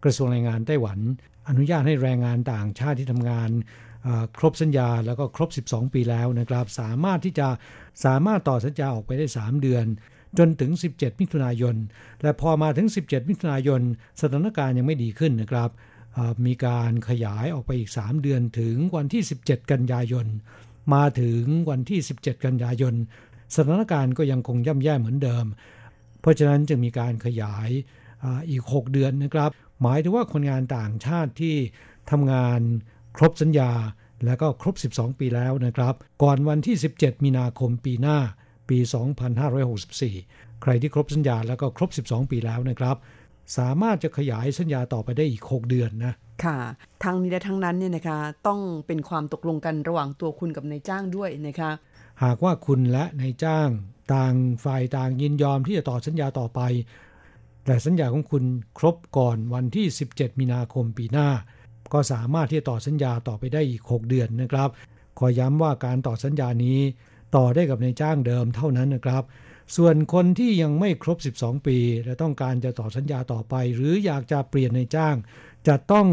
[0.04, 1.00] กระทรวงแรงงานไต้หวัน
[1.50, 3.50] อนุญาตให้แรงงานต่างชาติที่ทำงาน
[4.38, 7.48] ครบสัญญาแล้วก็ครบ 12 ปีแล้วนะครับ สามารถที่จะ
[8.06, 9.86] สามารถต่อสัญญาออกไปได้ 3 เดือน
[10.38, 11.76] จนถึง 17 มิถุนายน
[12.22, 13.82] และพอมาถึง 17 มิถุนายน
[14.22, 15.70] สถานการณ์ยังไม่ดีขึ้นนะครับ
[16.46, 20.26] มีการขยายออกไปอีก 3 เดือนถึงวันที่ 17 กันยายน
[20.94, 22.94] มาถึงวันที่ 17 กันยายน
[23.56, 25.46] สถานการณ์ก็ยังคงย่ำแย่เหมือนเดิม
[26.22, 27.70] เพราะฉะนั้นจึงมีการขยาย
[28.24, 29.52] ออีก 6 เดือนนะครับ
[29.82, 31.56] หมายถึงว่าคนงานต่างชาติที่
[32.12, 32.60] ทำงาน
[33.18, 33.72] ครบสัญญา
[34.26, 38.18] แล้วก็ครบ 12 ปีแล้วนะครับ ก่อนวันที่ 17 มีนาคมปีหน้า
[38.70, 38.78] ปี
[39.50, 42.96] 2564 ใครที่ครบสัญญาแล้วก็ครบ 12 ปีแล้วนะครับ
[43.58, 46.14] สามารถจะขยายสัญญาต่อไปได้อีก 6 เดือนนะ
[46.44, 46.60] ค่ะ
[47.04, 51.72] ทั้งนี้และทั้งนั้นเนี่ยนะคะต้องเป็นความตกลงกันระหว่างตัวคุณกับนายจ้างด้วยนะคะ
[52.24, 53.70] หากว่าคุณและนายจ้าง
[54.14, 56.62] ต่างฝ่ายต่างยินยอมที่จะต่อสัญญาต่อไป
[57.70, 58.44] แต่สัญญาของคุณ
[58.78, 61.30] ครบก่อนวันที่ 17 มีนาคมปีหน้า
[61.94, 64.70] ก็สามารถที่จะต่อสัญญาต่อไปได้อีก 6 เดือนนะครับ
[65.20, 66.80] ขอย้ำว่าการต่อสัญญานี้
[67.36, 69.24] ต่อได้กับในจ้างเดิมเท่านั้นนะครับ
[69.76, 75.16] ส่วนคนที่ยังไม่ครบ 12 ปี และต้องการจะต่อสัญญาต่อไป หรืออยากจะเปลี่ยนในจ้าง
[75.68, 76.08] จะต้อง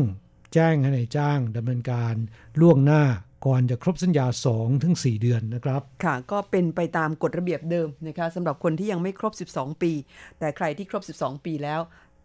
[0.55, 2.15] แจ้งให้ในจ้างดำเนินการ
[2.61, 3.03] ล่วงหน้า
[3.47, 9.93] ก่อนจะครบสัญญา2ถึง4เดือนนะครับ ค่ะ ก็เป็นไปตามกฎระเบียบเดิมนะคะสำหรับคนที่ยังไม่ครบ 12 ปี
[10.39, 11.80] แต่ใครที่ครบ 12 ปีแล้ว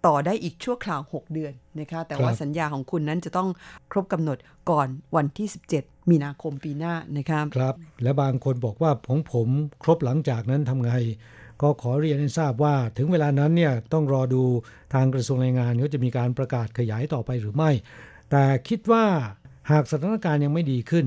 [0.05, 3.49] ต่อได้อีกชั่วคราว 6 เดือนนะคะ แต่ว่าสัญญาของคุณนั้นจะต้อง
[3.91, 4.37] ครบกำหนด
[4.69, 5.47] ก่อนวันที่
[5.79, 9.47] 17 มีนาคมปีหน้านะคะครับ และบางคนบอกว่าของผม
[9.83, 10.91] ครบหลังจากนั้นทำไง
[11.61, 14.43] ก็ขอเรียนให้ทราบว่าถึงเวลานั้นเนี่ยต้องรอดู
[14.93, 17.71] ทางกระทรวงแรงงานเขาจะมีการประกาศขยายต่อไปหรือไม่
[18.31, 19.05] แต่คิดว่า
[19.69, 21.05] หากสถานการณ์ยังไม่ดีขึ้น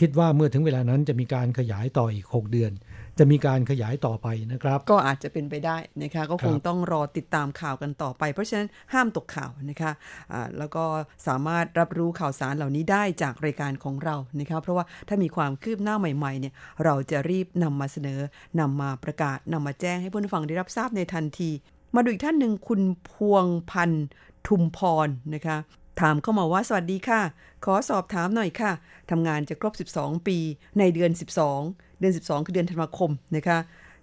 [0.00, 2.72] คิดว่าเมื่อถึงเวลานั้นจะมีการขยายต่ออีก 6 เดือน
[3.18, 10.84] จะมีการขยายต่อไปนะครับ ก็อาจจะเป็นไปได้นะคะก็คงต้องรอติดตามข่าวกันต่อไป เพราะฉะนั้นห้ามตกข่าวนะคะะแล้วก็
[11.26, 18.20] สามารถรับรู้ข่าวสารเหล่านี้ได้จากรายการของเรานะคะเพราะว่าถ้ามีความคืบหน้าใหม่ๆเนี่ยเราจะรีบนำมาเสนอ
[18.60, 21.50] นำมาประกาศนำมาแจ้งให้ผู้ฟังได้รับทราบในทันที
[21.94, 24.06] มาดูอีกท่านหนึ่งคุณพวงพันธ์
[24.46, 25.58] ทุมพรนะคะ
[26.00, 27.20] ถามเข้ามาว่าสวัสดีค่ะ
[27.64, 28.72] ขอสอบถามหน่อยค่ะ
[29.10, 30.38] ทำงานจะครบ 12 ปี
[30.78, 31.10] ในเดือน
[31.58, 33.58] 12 เดือน 12 คือเดือนธันวาคมนะคะ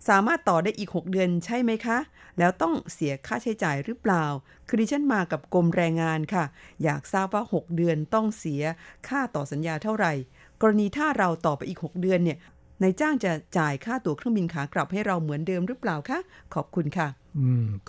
[0.10, 1.98] สามารถต่อได้อีก 6 เดือนใช่ไหมคะ
[2.40, 4.26] แล้วต้องเสียค่าใช้จ่ายหรือเปล่า
[4.68, 6.46] คือดิฉันมากับกรมแรงงานค่ะ
[6.84, 8.62] อยากทราบว่า 6 เดือนต้องเสีย
[9.08, 10.14] ค่าต่อสัญญาเท่าไหร่
[10.62, 12.38] กรณีถ้าเราต่อไปอีก 6 เดือนเนี่ย
[12.82, 16.20] นายจ้างจะจ่ายค่าตั๋วเครื่องบินขากลับให้เราเหมือนเดิมหรือเปล่าคะ
[16.54, 17.08] ขอบคุณค่ะ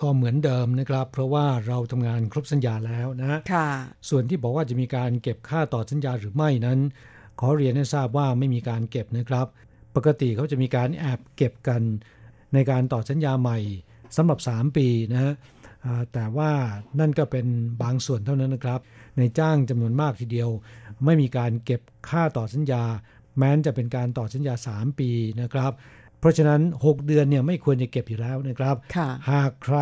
[0.01, 3.69] ก็เหมือนเดิมนะครับ เพราะว่าเราทำงานครบสัญญาแล้วนะค่ะ
[4.09, 6.79] ส่วนที่บอกว่าจะมีการเก็บค่าต่อสัญญาหรือไม่นั้น
[7.41, 9.47] ขอเรียนให้ทราบว่าไม่มีการเก็บนะครับ
[9.97, 11.83] ปกติเขาจะมีการแอบเก็บกัน
[12.55, 13.59] ในการต่อสัญญาใหม่
[14.17, 15.35] สำหรับ 3 ปีนะ
[16.13, 16.51] แต่ว่า
[17.01, 17.47] นั่นก็เป็น
[17.83, 18.81] บางส่วนเท่านั้นนะครับ
[19.19, 20.51] ในจ้างจำนวนมากทีเดียว
[21.05, 22.83] ไม่มีการเก็บค่าต่อสัญญา
[23.37, 25.11] แม้นจะเป็นการต่อสัญญา 3 ปี
[25.41, 25.73] นะครับ
[26.21, 28.77] เพราะฉะนั้น 6 เดือนเนี่ยไม่ควรจะเก็บอยู่แล้วนะครับ
[29.31, 29.79] หากใคร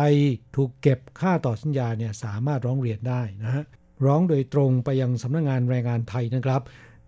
[0.55, 3.63] ถูกเก็บค่าต่อสัญญาเนี่ยสามารถร้องเรียนได้นะฮะ
[4.05, 6.61] ร้องโดยตรงไปยังสำนักงงานแรงงานไทยนะครับ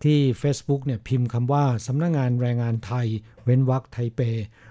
[0.04, 3.08] ที่ Facebook เนี่ยพิมพ์คำว่าสำนักงงานแรงงานไทย
[3.44, 4.22] เว้นวรรคไทเป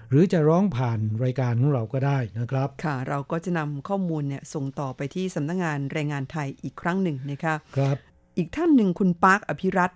[0.09, 7.97] หรือจะร้องผ่านรายการของเราก็ได้นะครับ ค่ะ เราก็จะนำข้อมูลเนี่ยส่งต่อไปที่สำนักงงานแรงงานไทยอีกครั้งหนึ่งนะคะครับ
[8.37, 9.91] อีกท่านหนึ่งคุณปาร์คอภิรัต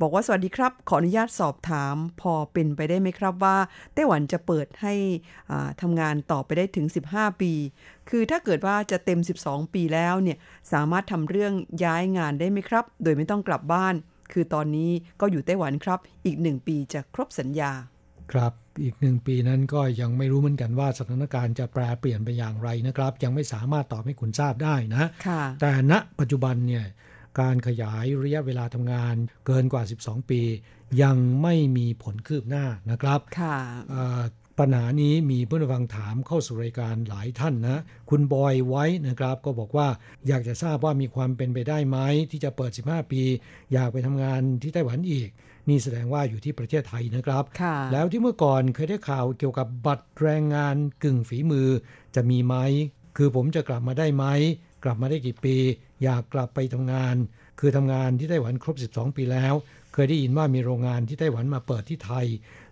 [0.00, 3.56] บอกว่าสวัสดีครับ ขออนุญาตสอบถามพอเป็นไปได้ไหมครับว่า
[3.94, 4.94] ไต้หวันจะเปิดให้
[5.80, 7.52] ทำงานต่อไปได้ถึง 15 ปี
[8.08, 10.38] คือถ้าเกิดว่าจะเต็ม 12 ปีแล้วเนี่ย
[10.72, 11.52] สามารถทำเรื่อง
[11.84, 13.94] ย้ายงานได้ไหมครับ โดยไม่ต้องกลับบ้าน
[14.32, 14.90] คือตอนนี้
[15.20, 17.72] ก็อยู่ไต้หวันครับ อีกหนึ่งปีจะครบสัญญา
[18.32, 25.04] ครับอีกหนึ่งปีนั้นก็ยังไม่รู้เหมือนกันว่าสถานการณ์จะแปรเปลี่ยนไปอย่างไรนะครับ ยังไม่สามารถตอบให้คุณทราบได้นะ
[25.60, 26.84] แต่ณปัจจุบันเนี่ย
[27.40, 29.14] การขยายระยะเวลาทำงาน
[29.46, 30.42] เกินกว่า 12 ปี
[31.02, 33.56] ยังไม่มีผลคืบหน้านะครับค่ะ
[34.58, 37.78] ปัญหานี้มีผู้ฟังถามเข้าสู่รายการหลายท่านนะ
[38.10, 39.88] คุณบอยไว้นะครับ ก็บอกว่า
[40.28, 41.98] อยากจะทราบว่ามีความเป็นไปได้ไหม
[42.30, 43.22] ที่จะเปิด 15 ปี
[43.72, 45.28] อยากไปทำงานที่ไต้หวันอีก
[45.68, 47.44] นี่แสดงว่าอยู่ที่ประเทศไทยนะครับ
[47.92, 51.68] แล้วที่เมื่อก่อนเคยได้ข่าวเกี่ยวกับบัตรแรงงานกึ่งฝีมือ
[52.14, 52.56] จะมีไหม
[53.16, 54.24] คือผมจะกลับมาได้ไหม
[54.84, 55.56] กลับมาได้กี่ปี
[56.02, 57.16] อยากกลับไปทำงาน
[57.58, 59.54] คือทำงานที่ไต้หวันครบ 12 ปีแล้ว
[59.92, 62.26] เคยได้ยินว่ามีโรงงานที่ไต้หวันมาเปิดที่ไทย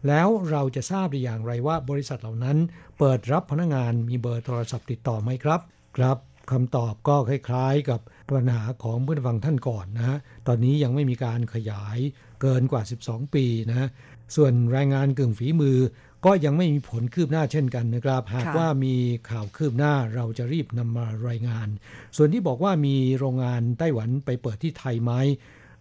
[0.09, 2.59] แล้วเราจะทราบได้อย่างไรว่าบริษัทเหล่านั้น
[2.99, 5.61] เปิดรับพนักงานมีเบอร์โทรศัพท์ติดต่อไหมครับ
[5.97, 6.17] ครับ
[6.51, 8.01] คำตอบก็คล้ายๆ กับ
[8.37, 11.99] ปัญหาของเพื่อนฟังท่านก่อนนะฮะ ตอนนี้ยังไม่มีการขยาย
[12.41, 13.89] เกินกว่า 12 ปีนะ
[14.37, 15.79] ส่วนแรงงานกึ่งฝีมือ
[16.25, 18.95] ก็ยังไม่มีผลคืบหน้าเช่นกันนะครับ หากว่ามี
[19.31, 21.69] ข่าวคืบหน้าเราจะรีบนำมารายงาน
[22.17, 25.13] ส่วนที่บอกว่ามีโรงงานไต้หวันไปเปิดที่ไทยไหม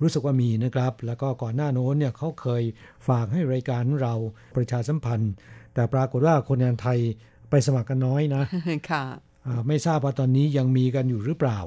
[0.02, 2.64] รู้สึกว่ามีนะครับ แล้วก็ก่อนหน้าโน้นเนี่ยเขาเคย
[3.08, 4.16] ฝากให้รายการเรา
[4.56, 5.32] ประชาสัมพันธ์
[5.74, 7.00] แต่ปรากฏว่าคนงานไทย
[7.50, 8.44] ไปสมัครกันน้อยนะ
[8.92, 9.04] ค่ะ
[9.68, 11.60] ไม่ทราบว่าตอนนี้ยังมีกันอยู่หรือเปล่า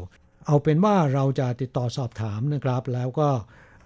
[0.46, 3.28] เอาเป็นว่าเราจะติดต่อสอบถามนะครับ แล้วก็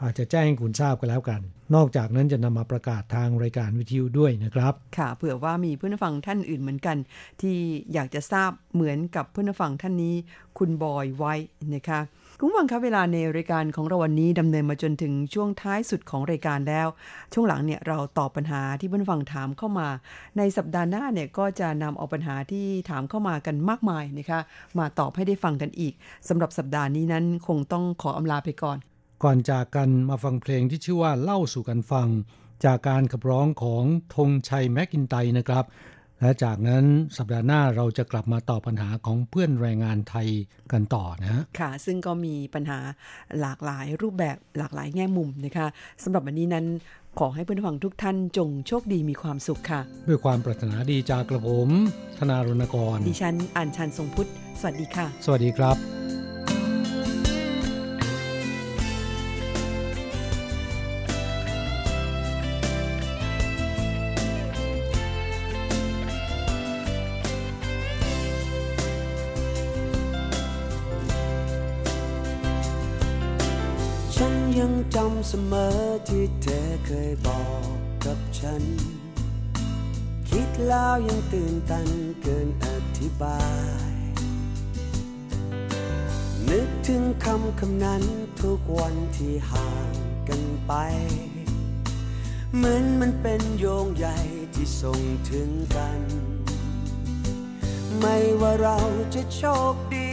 [0.04, 1.40] อาจจะแจ้งให้คุณทราบกันแล้วกัน
[1.74, 6.96] นอกจากนั้นจะนำมาประกาศทางรายการวิทยุด้วยนะครับ ค่ะ เผื่อว่ามีเพื่อนฟังท่านอื่นเหมือนกัน
[7.40, 7.56] ที่
[7.92, 10.14] อยากจะทราบเหมือนกับเพื่อนฟังท่านนี้
[10.58, 11.34] คุณบอยไว้
[11.74, 12.00] นะคะ
[12.40, 16.88] คุณฟังครับเวลาในรายการของเราวันนี้ดำเนินมาจนถึงช่วงท้ายสุดของรายการแล้ว
[17.32, 19.88] ช่วงหลังเนี่ยเราตอบปัญหาที่เพื่อนฟังถามเข้ามา
[20.38, 24.40] ในสัปดาห์หน้าเนี่ยก็จะนำเอาปัญหาที่ถามเข้ามากันมากมายนะคะ
[24.78, 25.94] มาตอบให้ได้ฟังกันอีก
[26.28, 28.78] สำหรับสัปดาห์นี้นั้นคงต้องขออำลาไปก่อน
[29.24, 32.08] ก่อนจากกันมาฟังเพลงที่ชื่อว่าเล่าสู่กันฟัง
[32.64, 35.64] จากการขับร้องของธงชัยแมกกินไตนะครับ
[36.20, 36.84] และจากนั้น
[37.16, 40.28] สัปดาห์หน้าเราจะกลับมาตอบปัญหาของเพื่อนแรงงานไทย
[40.72, 42.78] กันต่อนะค่ะ ซึ่งก็มีปัญหา
[43.40, 45.66] หลากหลายรูปแบบหลากหลายแง่มุมนะคะ
[46.02, 46.66] สำหรับวันนี้นั้น
[47.18, 51.68] ขอให้เพื่อนฟังทุกท่านจงโชคดีมีความสุขค่ะ ด้วยความปรารถนาดีจากกระผม
[52.18, 54.28] ธนารณกร ดิฉันอ่านชันทรงพุทธ
[54.60, 55.93] สวัสดีค่ะ สวัสดีครับ
[81.08, 81.88] ยังตื่นตัน
[82.22, 82.66] เกินอ
[82.98, 83.40] ธิบา
[83.90, 83.92] ย
[86.48, 88.02] นึกถึงคำคำนั้น
[88.40, 89.92] ทุกวันที่ห่าง
[90.28, 90.72] กันไป
[92.56, 94.18] เหมือนมันเป็นโยงใหญ่
[94.54, 96.00] ที่ส่งถึงกัน
[98.00, 98.78] ไม่ว่าเรา
[99.14, 99.42] จะโช
[99.72, 100.12] คดี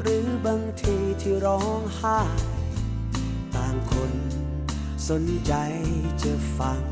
[0.00, 2.18] หรือบางทีที่ร้องไห้
[3.54, 4.12] ต่างคน
[5.08, 5.52] สนใจ
[6.22, 6.91] จะฟัง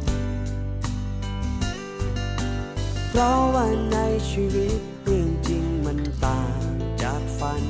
[3.21, 3.99] ราะว่าใน
[4.31, 6.61] ชีวิตเรื่องจริงมันต่าง
[7.03, 7.65] จากฝัน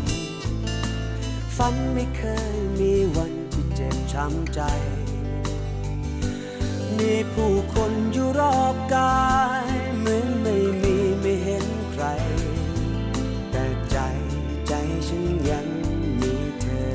[1.57, 2.23] ฝันไม่เค
[2.55, 4.61] ยมีวันที่เจ็บช้ำใจ
[6.99, 9.31] มีผู้คนอยู่รอบกา
[9.65, 9.67] ย
[9.99, 12.05] เหมือนไม่มีไม่เห็นใคร
[13.51, 13.99] แต่ใจ
[14.69, 14.73] ใจ
[15.07, 15.67] ฉันยัง
[16.21, 16.95] มีเธอ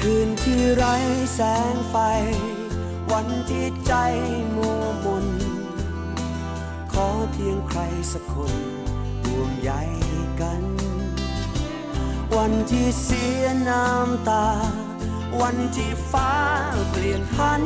[0.00, 0.94] คืนที่ไร้
[1.34, 1.40] แส
[1.72, 1.96] งไฟ
[3.12, 3.94] วันที่ใจ
[4.56, 5.21] มัวมน
[7.08, 7.80] อเพียงใคร
[8.12, 8.54] สักคน
[9.24, 9.70] ห่วงใย
[10.40, 10.64] กัน
[12.36, 14.46] วันที่เสียน้ำตา
[15.40, 16.34] วันที่ฟ้า
[16.90, 17.62] เปลี่ยนพัน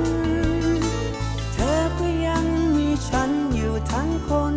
[1.53, 2.45] เธอก็ยัง
[2.77, 4.57] มีฉันอยู่ทั้งคน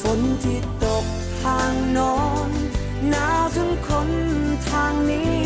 [0.00, 1.04] ฝนที่ตก
[1.42, 2.16] ทางโนอ
[2.48, 2.50] น
[3.10, 4.10] หนาวทั้งคน
[4.68, 5.42] ทางนี้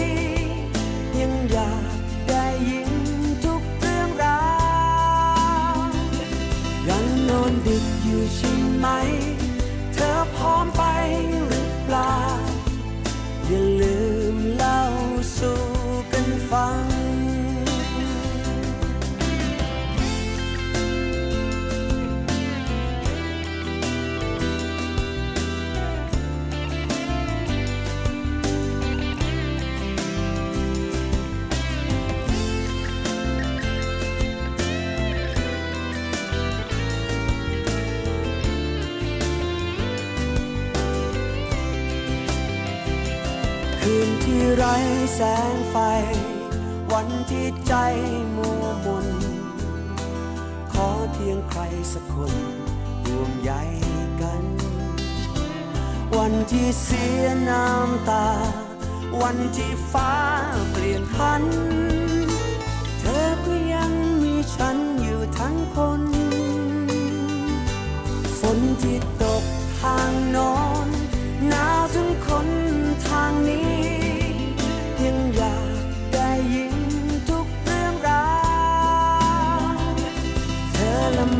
[1.18, 1.87] ยังอยาก
[8.80, 8.88] ไหม
[9.94, 10.82] เธอพร้อมไป
[45.20, 45.76] แสงไฟ
[46.92, 47.74] วันที่ใจ
[48.36, 49.08] มัวมน
[50.72, 51.60] ขอเพียงใคร
[51.92, 52.34] สักคน
[53.04, 53.52] ห่วงใย
[54.20, 54.44] กัน
[56.16, 58.28] วันที่เสียน้ำตา
[59.22, 60.14] วันที่ฟ้า
[60.70, 61.42] เปลี่ยนพัน
[63.00, 63.92] เธอก็ยัง
[64.22, 66.02] มีฉันอยู่ทั้งคน
[68.38, 69.44] ฝนที่ตก
[69.80, 70.88] ทางโนอน
[71.48, 72.48] หนาวทั้งคน
[73.06, 74.07] ทางนี้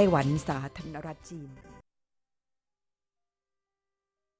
[0.00, 1.50] ไต้หวันสาธารณรัฐจีน